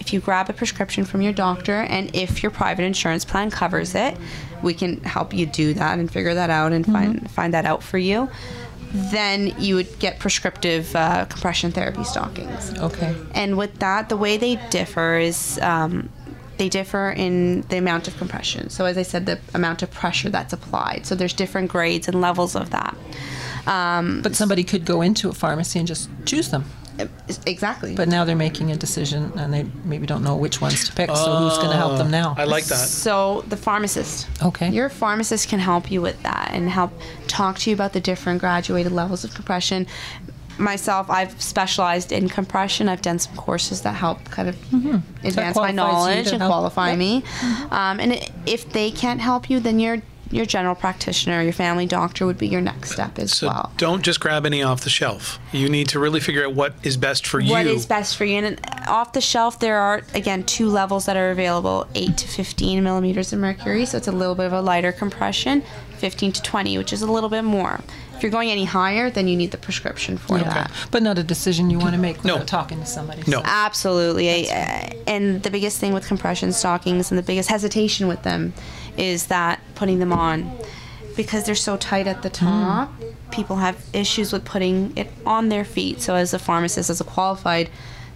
if 0.00 0.12
you 0.12 0.18
grab 0.18 0.50
a 0.50 0.52
prescription 0.52 1.04
from 1.04 1.22
your 1.22 1.32
doctor 1.32 1.82
and 1.82 2.14
if 2.14 2.42
your 2.42 2.50
private 2.50 2.82
insurance 2.82 3.24
plan 3.24 3.50
covers 3.50 3.94
it 3.94 4.18
we 4.62 4.74
can 4.74 5.00
help 5.04 5.32
you 5.32 5.46
do 5.46 5.72
that 5.74 5.98
and 5.98 6.10
figure 6.10 6.34
that 6.34 6.50
out 6.50 6.72
and 6.72 6.84
find 6.84 7.16
mm-hmm. 7.16 7.26
find 7.26 7.54
that 7.54 7.64
out 7.64 7.82
for 7.82 7.98
you 7.98 8.28
then 8.92 9.54
you 9.58 9.74
would 9.74 9.98
get 9.98 10.18
prescriptive 10.18 10.94
uh, 10.94 11.24
compression 11.26 11.72
therapy 11.72 12.04
stockings. 12.04 12.76
Okay. 12.78 13.14
And 13.34 13.56
with 13.56 13.78
that, 13.78 14.08
the 14.08 14.16
way 14.16 14.36
they 14.36 14.56
differ 14.70 15.16
is 15.16 15.58
um, 15.62 16.10
they 16.58 16.68
differ 16.68 17.10
in 17.10 17.62
the 17.62 17.78
amount 17.78 18.08
of 18.08 18.16
compression. 18.18 18.68
So, 18.68 18.84
as 18.84 18.98
I 18.98 19.02
said, 19.02 19.26
the 19.26 19.38
amount 19.54 19.82
of 19.82 19.90
pressure 19.90 20.30
that's 20.30 20.52
applied. 20.52 21.06
So, 21.06 21.14
there's 21.14 21.32
different 21.32 21.70
grades 21.70 22.08
and 22.08 22.20
levels 22.20 22.54
of 22.54 22.70
that. 22.70 22.96
Um, 23.66 24.22
But 24.22 24.34
somebody 24.34 24.64
could 24.64 24.84
go 24.84 25.02
into 25.02 25.28
a 25.28 25.32
pharmacy 25.32 25.78
and 25.78 25.88
just 25.88 26.10
choose 26.26 26.50
them. 26.50 26.64
Exactly. 27.46 27.94
But 27.94 28.08
now 28.08 28.24
they're 28.24 28.36
making 28.36 28.70
a 28.70 28.76
decision 28.76 29.32
and 29.36 29.52
they 29.52 29.64
maybe 29.84 30.06
don't 30.06 30.22
know 30.22 30.36
which 30.36 30.60
ones 30.60 30.84
to 30.88 30.92
pick. 30.92 31.08
so 31.10 31.36
who's 31.36 31.56
going 31.58 31.70
to 31.70 31.76
help 31.76 31.98
them 31.98 32.10
now? 32.10 32.34
I 32.36 32.44
like 32.44 32.64
that. 32.66 32.76
So 32.88 33.44
the 33.48 33.56
pharmacist. 33.56 34.28
Okay. 34.42 34.70
Your 34.70 34.88
pharmacist 34.88 35.48
can 35.48 35.58
help 35.58 35.90
you 35.90 36.00
with 36.02 36.22
that 36.22 36.50
and 36.52 36.68
help 36.68 36.92
talk 37.28 37.58
to 37.60 37.70
you 37.70 37.74
about 37.74 37.92
the 37.92 38.00
different 38.00 38.40
graduated 38.40 38.92
levels 38.92 39.24
of 39.24 39.34
compression. 39.34 39.86
Myself, 40.58 41.08
I've 41.08 41.40
specialized 41.40 42.12
in 42.12 42.28
compression. 42.28 42.88
I've 42.88 43.00
done 43.02 43.18
some 43.18 43.34
courses 43.36 43.80
that 43.82 43.94
help 43.94 44.22
kind 44.30 44.48
of 44.50 44.56
advance 45.24 45.56
my 45.56 45.70
knowledge 45.70 46.28
and 46.28 46.38
help- 46.42 46.50
qualify 46.50 46.90
Yep. 46.90 46.98
me. 46.98 47.24
Um, 47.70 47.98
and 48.00 48.12
i 48.12 48.28
if 48.44 48.70
they 48.72 48.90
can't 48.90 49.20
help 49.20 49.48
you, 49.48 49.60
then 49.60 49.80
your 49.80 50.02
your 50.32 50.46
general 50.46 50.74
practitioner, 50.74 51.42
your 51.42 51.52
family 51.52 51.86
doctor 51.86 52.26
would 52.26 52.38
be 52.38 52.48
your 52.48 52.60
next 52.60 52.90
step 52.92 53.18
as 53.18 53.32
So 53.32 53.46
well. 53.48 53.72
don't 53.76 54.02
just 54.02 54.18
grab 54.18 54.44
any 54.46 54.62
off 54.62 54.82
the 54.82 54.90
shelf. 54.90 55.38
You 55.52 55.68
need 55.68 55.88
to 55.90 55.98
really 55.98 56.20
figure 56.20 56.44
out 56.46 56.54
what 56.54 56.74
is 56.82 56.96
best 56.96 57.26
for 57.26 57.38
What 57.38 57.46
you. 57.46 57.52
What 57.52 57.66
is 57.66 57.86
best 57.86 58.16
for 58.16 58.24
you? 58.24 58.36
And 58.38 58.58
off 58.88 59.12
the 59.12 59.20
shelf, 59.20 59.58
there 59.60 59.78
are 59.78 60.02
again 60.14 60.42
two 60.44 60.68
levels 60.68 61.06
that 61.06 61.16
are 61.16 61.30
available: 61.30 61.86
eight 61.94 62.16
to 62.16 62.26
fifteen 62.28 62.82
millimeters 62.82 63.32
of 63.32 63.38
mercury, 63.38 63.84
so 63.86 63.98
it's 63.98 64.08
a 64.08 64.12
little 64.12 64.34
bit 64.34 64.46
of 64.46 64.52
a 64.54 64.62
lighter 64.62 64.90
compression. 64.92 65.62
Fifteen 65.98 66.32
to 66.32 66.42
twenty, 66.42 66.76
which 66.78 66.92
is 66.92 67.02
a 67.02 67.10
little 67.10 67.28
bit 67.28 67.42
more. 67.42 67.78
If 68.16 68.22
you're 68.22 68.32
going 68.32 68.50
any 68.50 68.64
higher, 68.64 69.10
then 69.10 69.26
you 69.28 69.36
need 69.36 69.50
the 69.50 69.58
prescription 69.58 70.16
for 70.16 70.38
that. 70.38 70.70
But 70.92 71.02
not 71.02 71.18
a 71.18 71.24
decision 71.24 71.70
you 71.70 71.78
want 71.80 71.94
to 71.94 72.00
make 72.00 72.24
No. 72.24 72.34
without 72.34 72.46
talking 72.48 72.78
to 72.80 72.86
somebody. 72.86 73.22
No. 73.26 73.42
Absolutely. 73.44 74.30
I- 74.30 74.92
And 75.08 75.42
the 75.42 75.50
biggest 75.50 75.78
thing 75.78 75.92
with 75.92 76.06
compression 76.06 76.52
stockings 76.52 77.10
and 77.10 77.18
the 77.18 77.22
biggest 77.22 77.48
hesitation 77.50 78.06
with 78.06 78.22
them 78.22 78.52
is 78.96 79.26
that 79.26 79.60
putting 79.74 79.98
them 79.98 80.12
on 80.12 80.50
because 81.16 81.44
they're 81.44 81.54
so 81.54 81.76
tight 81.76 82.06
at 82.06 82.22
the 82.22 82.28
hmm. 82.28 82.34
top. 82.34 82.92
People 83.30 83.56
have 83.56 83.84
issues 83.92 84.32
with 84.32 84.44
putting 84.44 84.96
it 84.96 85.10
on 85.24 85.48
their 85.48 85.64
feet. 85.64 86.00
So, 86.00 86.14
as 86.14 86.34
a 86.34 86.38
pharmacist, 86.38 86.90
as 86.90 87.00
a 87.00 87.04
qualified 87.04 87.70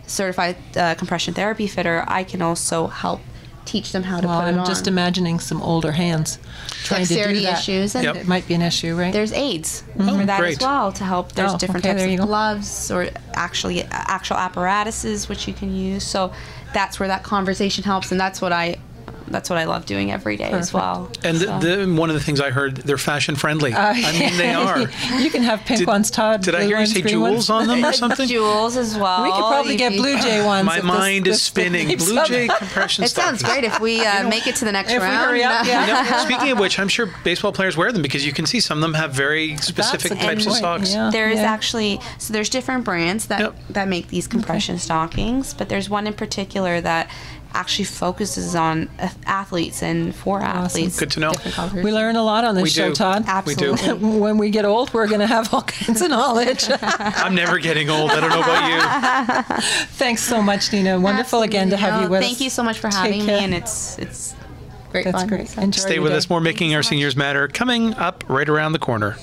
certified 0.06 0.56
uh, 0.76 0.94
compression 0.94 1.34
therapy 1.34 1.66
fitter, 1.66 2.04
I 2.06 2.24
can 2.24 2.42
also 2.42 2.86
help 2.86 3.20
teach 3.64 3.92
them 3.92 4.04
how 4.04 4.20
to 4.20 4.28
Well, 4.28 4.40
put 4.40 4.46
it 4.46 4.52
I'm 4.52 4.60
on. 4.60 4.66
just 4.66 4.86
imagining 4.86 5.40
some 5.40 5.60
older 5.60 5.92
hands 5.92 6.38
trying 6.84 7.02
to 7.02 7.08
do 7.08 7.14
Dexterity 7.16 7.42
that. 7.42 7.58
issues 7.58 7.96
and- 7.96 8.04
Yep. 8.04 8.16
It 8.16 8.28
might 8.28 8.46
be 8.46 8.54
an 8.54 8.62
issue, 8.62 8.94
right? 8.94 9.12
there's 9.12 9.32
aids 9.32 9.80
hmm. 9.80 10.08
Oh, 10.08 10.18
for 10.18 10.26
that 10.26 10.38
great. 10.38 10.52
as 10.54 10.60
well 10.60 10.92
to 10.92 11.04
help. 11.04 11.32
There's 11.32 11.52
Oh, 11.52 11.58
different 11.58 11.84
okay, 11.84 11.94
types 11.94 12.12
of 12.12 12.18
go. 12.18 12.26
gloves 12.26 12.90
or 12.90 13.08
actually 13.34 13.82
uh, 13.82 13.86
actual 13.90 14.36
apparatuses 14.36 15.28
which 15.28 15.48
you 15.48 15.52
can 15.54 15.74
use. 15.74 16.04
So 16.04 16.32
that's 16.72 17.00
where 17.00 17.08
that 17.08 17.24
conversation 17.24 17.84
helps, 17.84 18.12
and 18.12 18.20
that's 18.20 18.40
what 18.40 18.52
I 18.52 18.76
that's 19.28 19.50
what 19.50 19.58
I 19.58 19.64
love 19.64 19.86
doing 19.86 20.10
every 20.12 20.36
day 20.36 20.50
as 20.50 20.72
well. 20.72 21.10
and 21.24 21.38
So- 21.38 21.58
the, 21.58 21.76
the, 21.86 21.92
one 21.94 22.10
of 22.10 22.14
the 22.14 22.20
things 22.22 22.40
I 22.40 22.50
heard, 22.50 22.76
they're 22.78 22.98
fashion 22.98 23.36
friendly. 23.36 23.74
I 23.74 23.94
mean, 24.12 24.36
they 24.36 24.52
are. 24.54 24.80
you 25.20 25.30
can 25.30 25.42
have 25.42 25.60
pink 25.64 25.80
Did- 25.80 25.88
ones, 25.88 26.10
Todd. 26.10 26.42
Did 26.42 26.54
I 26.54 26.58
blue 26.60 26.66
hear 26.68 26.80
you 26.80 26.86
say 26.86 27.02
jewels 27.02 27.48
ones. 27.48 27.50
on 27.50 27.66
them 27.68 27.84
or 27.84 27.92
something? 28.04 28.28
jewels 28.28 28.76
as 28.76 28.96
well. 28.96 29.22
We 29.24 29.30
could 29.30 29.38
probably 29.38 29.72
If 29.74 29.78
get 29.78 29.92
you- 29.94 30.00
Blue 30.00 30.18
Jay 30.20 30.44
ones. 30.44 30.66
My 30.66 30.76
if 30.76 30.82
this- 30.82 30.88
mind 30.92 31.26
is 31.26 31.34
this 31.36 31.42
spinning. 31.42 31.96
Blue. 31.96 32.24
Jay 32.26 32.48
compression 32.48 33.04
It 33.04 33.10
sounds 33.10 33.42
great 33.42 33.64
if 33.64 33.80
we 33.80 34.04
uh, 34.04 34.28
make 34.28 34.46
it 34.46 34.56
to 34.56 34.64
the 34.64 34.72
next 34.72 34.90
If 34.92 35.00
we 35.00 35.06
round. 35.06 35.26
hurry 35.30 35.42
up, 35.44 35.62
uh, 35.62 35.68
yeah. 35.68 35.86
You 36.04 36.10
know, 36.10 36.18
speaking 36.24 36.50
of 36.52 36.58
which, 36.58 36.78
I'm 36.78 36.88
sure 36.88 37.06
baseball 37.24 37.52
players 37.52 37.76
wear 37.76 37.92
them 37.92 38.02
because 38.02 38.24
you 38.26 38.32
can 38.32 38.46
see 38.46 38.60
some 38.60 38.78
of 38.78 38.82
them 38.82 38.94
have 38.94 39.12
very 39.12 39.56
specific 39.58 40.10
That's 40.12 40.22
a 40.22 40.26
types 40.26 40.44
good 40.44 40.56
of 40.56 40.62
point, 40.62 40.86
socks. 40.86 40.94
yeah. 40.94 41.10
There 41.12 41.28
is 41.30 41.40
Yeah. 41.40 41.52
actually 41.52 42.00
so 42.18 42.32
there's 42.32 42.48
different 42.48 42.84
brands 42.84 43.26
that 43.26 43.40
Yep. 43.40 43.54
that 43.70 43.88
make 43.88 44.08
these 44.08 44.26
compression 44.26 44.78
stockings, 44.78 45.54
but 45.54 45.68
there's 45.68 45.88
one 45.90 46.06
in 46.06 46.14
particular 46.14 46.80
that 46.80 47.08
actually 47.56 47.86
focuses 47.86 48.54
on 48.54 48.88
athletes 49.26 49.82
and 49.82 50.14
for 50.14 50.40
athletes. 50.40 50.98
Good 50.98 51.10
to 51.12 51.20
know. 51.20 51.32
We 51.74 51.90
learn 51.92 52.14
a 52.16 52.22
lot 52.22 52.44
on 52.44 52.54
this 52.54 52.62
We 52.64 52.70
show, 52.70 52.88
do. 52.88 52.94
Todd. 52.94 53.24
We 53.46 53.54
do. 53.54 53.72
Absolutely. 53.72 54.18
when 54.20 54.38
we 54.38 54.50
get 54.50 54.64
old, 54.64 54.92
we're 54.92 55.06
going 55.08 55.20
to 55.20 55.26
have 55.26 55.52
all 55.54 55.62
kinds 55.78 56.02
of 56.02 56.10
knowledge. 56.10 56.66
I'm 56.82 57.34
never 57.34 57.58
getting 57.58 57.88
old. 57.90 58.10
I 58.10 58.20
don't 58.20 58.30
know 58.30 58.40
about 58.40 59.48
you. 59.50 59.60
Thanks 59.96 60.22
so 60.22 60.42
much, 60.42 60.72
Nina. 60.72 61.00
Wonderful 61.00 61.42
again 61.42 61.70
to 61.70 61.76
have 61.76 62.02
you 62.02 62.08
with 62.08 62.20
us. 62.22 62.26
Thank 62.26 62.40
you 62.40 62.50
so 62.50 62.62
much 62.62 62.78
for 62.78 62.90
Take 62.90 62.98
having 62.98 63.20
me, 63.20 63.26
care. 63.26 63.40
and 63.40 63.54
it's 63.54 63.98
it's 63.98 64.34
great 64.90 65.04
That's 65.04 65.18
fun. 65.18 65.28
great. 65.28 65.48
So- 65.48 65.62
Enjoy 65.62 65.80
Stay 65.80 65.98
with 65.98 66.12
day. 66.12 66.16
us. 66.18 66.28
More 66.30 66.40
Making 66.40 66.74
Our 66.74 66.82
Seniors 66.82 67.16
Matter 67.16 67.48
coming 67.48 67.94
up 67.94 68.22
right 68.28 68.48
around 68.48 68.72
the 68.72 68.78
corner. 68.78 69.16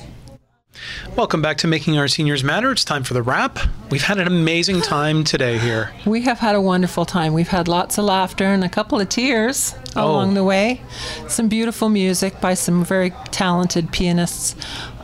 Welcome 1.15 1.41
back 1.41 1.57
to 1.57 1.67
Making 1.67 1.97
Our 1.97 2.07
Seniors 2.07 2.43
Matter. 2.43 2.71
It's 2.71 2.83
time 2.83 3.03
for 3.03 3.13
the 3.13 3.21
wrap. 3.21 3.59
We've 3.89 4.01
had 4.03 4.17
an 4.19 4.27
amazing 4.27 4.81
time 4.95 5.23
today 5.23 5.57
here. 5.57 5.91
We 6.05 6.21
have 6.21 6.39
had 6.39 6.55
a 6.55 6.61
wonderful 6.61 7.05
time. 7.05 7.33
We've 7.33 7.47
had 7.47 7.67
lots 7.67 7.97
of 7.97 8.05
laughter 8.05 8.45
and 8.45 8.63
a 8.63 8.69
couple 8.69 8.99
of 8.99 9.09
tears 9.09 9.75
Oh. 9.95 10.11
along 10.11 10.33
the 10.33 10.43
way. 10.43 10.81
Some 11.27 11.47
beautiful 11.49 11.89
music 11.89 12.41
by 12.41 12.55
some 12.55 12.83
very 12.83 13.11
talented 13.31 13.91
pianists. 13.91 14.55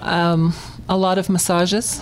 Um, 0.01 0.53
a 0.87 0.97
lot 0.97 1.17
of 1.17 1.29
massages. 1.29 2.01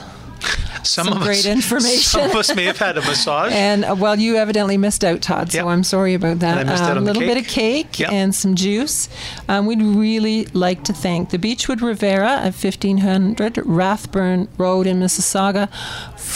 Some, 0.83 1.07
Some 1.07 1.17
of 1.17 1.23
great 1.23 1.39
us, 1.39 1.45
information. 1.57 1.99
Some 2.01 2.29
of 2.29 2.35
us 2.35 2.55
may 2.55 2.63
have 2.65 2.77
had 2.77 2.97
a 2.97 3.01
massage. 3.01 3.51
And 3.51 3.83
uh, 3.83 3.95
well, 3.97 4.17
you 4.17 4.37
evidently 4.37 4.77
missed 4.77 5.03
out, 5.03 5.21
Todd. 5.21 5.51
So 5.51 5.57
Yep. 5.57 5.65
I'm 5.67 5.83
sorry 5.83 6.13
about 6.13 6.39
that. 6.39 6.57
And 6.59 6.69
I 6.69 6.71
missed 6.71 6.83
out 6.83 6.95
A 6.97 7.01
little 7.01 7.21
bit 7.21 7.37
of 7.37 7.45
cake 7.47 7.99
Yep. 7.99 8.11
and 8.11 8.33
some 8.33 8.55
juice. 8.55 9.09
Um, 9.49 9.65
we'd 9.65 9.81
really 9.81 10.45
like 10.53 10.83
to 10.85 10.93
thank 10.93 11.31
the 11.31 11.37
Beechwood 11.39 11.81
Rivera 11.81 12.29
at 12.37 12.53
1500 12.53 13.57
Rathburn 13.65 14.47
Road 14.57 14.87
in 14.87 14.99
Mississauga 14.99 15.69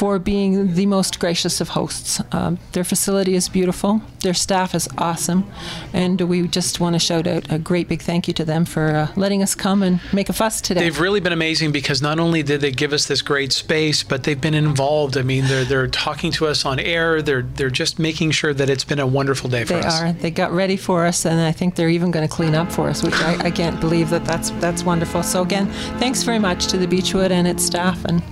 for 0.01 0.17
being 0.17 0.73
the 0.73 0.87
most 0.87 1.19
gracious 1.19 1.61
of 1.61 1.69
hosts. 1.69 2.19
Um, 2.31 2.57
their 2.71 2.83
facility 2.83 3.35
is 3.35 3.47
beautiful. 3.47 4.01
Their 4.21 4.33
staff 4.33 4.73
is 4.73 4.89
awesome, 4.97 5.45
and 5.93 6.19
we 6.21 6.47
just 6.47 6.79
want 6.79 6.95
to 6.95 6.99
shout 6.99 7.27
out 7.27 7.45
a 7.51 7.59
great 7.59 7.87
big 7.87 8.01
thank 8.01 8.27
you 8.27 8.33
to 8.33 8.43
them 8.43 8.65
for 8.65 8.87
uh, 8.95 9.07
letting 9.15 9.43
us 9.43 9.53
come 9.53 9.83
and 9.83 9.99
make 10.11 10.27
a 10.27 10.33
fuss 10.33 10.59
today. 10.59 10.79
They've 10.79 10.99
really 10.99 11.19
been 11.19 11.33
amazing 11.33 11.71
because 11.71 12.01
not 12.01 12.17
only 12.17 12.41
did 12.41 12.61
they 12.61 12.71
give 12.71 12.93
us 12.93 13.05
this 13.05 13.21
great 13.21 13.53
space, 13.53 14.01
but 14.01 14.23
they've 14.23 14.41
been 14.41 14.55
involved. 14.55 15.17
I 15.17 15.21
mean, 15.21 15.45
they're 15.45 15.65
they're 15.65 15.87
talking 15.87 16.31
to 16.31 16.47
us 16.47 16.65
on 16.65 16.79
air. 16.79 17.21
They're 17.21 17.43
they're 17.43 17.69
just 17.69 17.99
making 17.99 18.31
sure 18.31 18.55
that 18.55 18.71
it's 18.71 18.83
been 18.83 18.97
a 18.99 19.05
wonderful 19.05 19.51
day 19.51 19.65
for 19.65 19.73
They 19.73 19.81
us. 19.81 20.01
are. 20.01 20.13
They 20.13 20.31
got 20.31 20.51
ready 20.51 20.77
for 20.77 21.05
us, 21.05 21.27
and 21.27 21.39
I 21.39 21.51
think 21.51 21.75
they're 21.75 21.89
even 21.89 22.09
going 22.09 22.27
to 22.27 22.33
clean 22.33 22.55
up 22.55 22.71
for 22.71 22.89
us, 22.89 23.03
which 23.03 23.21
I, 23.21 23.37
I 23.45 23.51
can't 23.51 23.79
believe 23.79 24.09
that 24.09 24.25
that's 24.25 24.49
that's 24.61 24.83
wonderful. 24.83 25.21
So 25.21 25.43
again, 25.43 25.67
thanks 25.99 26.23
very 26.23 26.39
much 26.39 26.65
to 26.71 26.77
the 26.79 26.87
Beechwood 26.87 27.31
and 27.31 27.47
its 27.47 27.63
staff. 27.63 28.03
And 28.05 28.23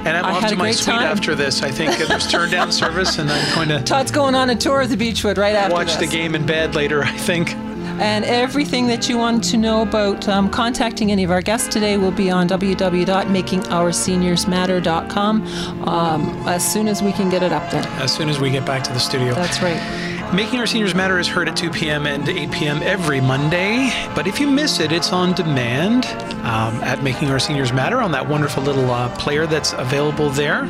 And 0.00 0.16
I'm 0.16 0.24
I 0.24 0.32
off 0.32 0.48
to 0.48 0.56
my 0.56 0.70
suite 0.70 0.96
time. 0.96 1.04
after 1.04 1.34
this. 1.34 1.62
I 1.62 1.70
think 1.70 1.98
there's 1.98 2.26
turn 2.26 2.50
down 2.50 2.72
service, 2.72 3.18
and 3.18 3.30
I'm 3.30 3.54
going 3.54 3.68
to 3.68 3.82
Todd's 3.84 4.10
going 4.10 4.34
on 4.34 4.48
a 4.50 4.56
tour 4.56 4.80
of 4.80 4.88
the 4.88 4.96
Beechwood 4.96 5.38
right 5.38 5.54
after 5.54 5.74
watch 5.74 5.98
the 5.98 6.06
game 6.06 6.34
in 6.34 6.46
bed 6.46 6.74
later. 6.74 7.02
I 7.02 7.16
think. 7.16 7.54
And 8.00 8.24
everything 8.24 8.86
that 8.86 9.10
you 9.10 9.18
want 9.18 9.44
to 9.44 9.58
know 9.58 9.82
about 9.82 10.26
um, 10.26 10.48
contacting 10.48 11.12
any 11.12 11.22
of 11.22 11.30
our 11.30 11.42
guests 11.42 11.68
today 11.68 11.98
will 11.98 12.12
be 12.12 12.30
on 12.30 12.48
www.makingourseniorsmatter.com 12.48 15.46
um, 15.86 16.48
as 16.48 16.72
soon 16.72 16.88
as 16.88 17.02
we 17.02 17.12
can 17.12 17.28
get 17.28 17.42
it 17.42 17.52
up 17.52 17.70
there. 17.70 17.84
As 18.00 18.10
soon 18.10 18.30
as 18.30 18.40
we 18.40 18.48
get 18.48 18.64
back 18.64 18.82
to 18.84 18.92
the 18.94 18.98
studio. 18.98 19.34
That's 19.34 19.60
right. 19.60 20.09
Making 20.32 20.60
Our 20.60 20.66
Seniors 20.66 20.94
Matter 20.94 21.18
is 21.18 21.26
heard 21.26 21.48
at 21.48 21.56
2 21.56 21.70
p.m. 21.70 22.06
and 22.06 22.28
8 22.28 22.52
p.m. 22.52 22.82
every 22.84 23.20
Monday. 23.20 23.90
But 24.14 24.28
if 24.28 24.38
you 24.38 24.48
miss 24.48 24.78
it, 24.78 24.92
it's 24.92 25.12
on 25.12 25.32
demand 25.32 26.06
um, 26.44 26.80
at 26.84 27.02
Making 27.02 27.30
Our 27.30 27.40
Seniors 27.40 27.72
Matter 27.72 28.00
on 28.00 28.12
that 28.12 28.28
wonderful 28.28 28.62
little 28.62 28.92
uh, 28.92 29.12
player 29.16 29.48
that's 29.48 29.72
available 29.72 30.30
there. 30.30 30.66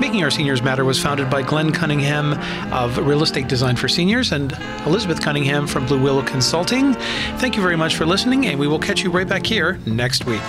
Making 0.00 0.24
Our 0.24 0.32
Seniors 0.32 0.62
Matter 0.62 0.84
was 0.84 1.00
founded 1.00 1.30
by 1.30 1.42
Glenn 1.42 1.70
Cunningham 1.70 2.32
of 2.72 2.98
Real 2.98 3.22
Estate 3.22 3.46
Design 3.46 3.76
for 3.76 3.86
Seniors 3.86 4.32
and 4.32 4.52
Elizabeth 4.84 5.22
Cunningham 5.22 5.68
from 5.68 5.86
Blue 5.86 6.02
Willow 6.02 6.24
Consulting. 6.24 6.94
Thank 7.38 7.54
you 7.54 7.62
very 7.62 7.76
much 7.76 7.94
for 7.94 8.04
listening, 8.04 8.46
and 8.46 8.58
we 8.58 8.66
will 8.66 8.80
catch 8.80 9.04
you 9.04 9.12
right 9.12 9.28
back 9.28 9.46
here 9.46 9.78
next 9.86 10.26
week. 10.26 10.42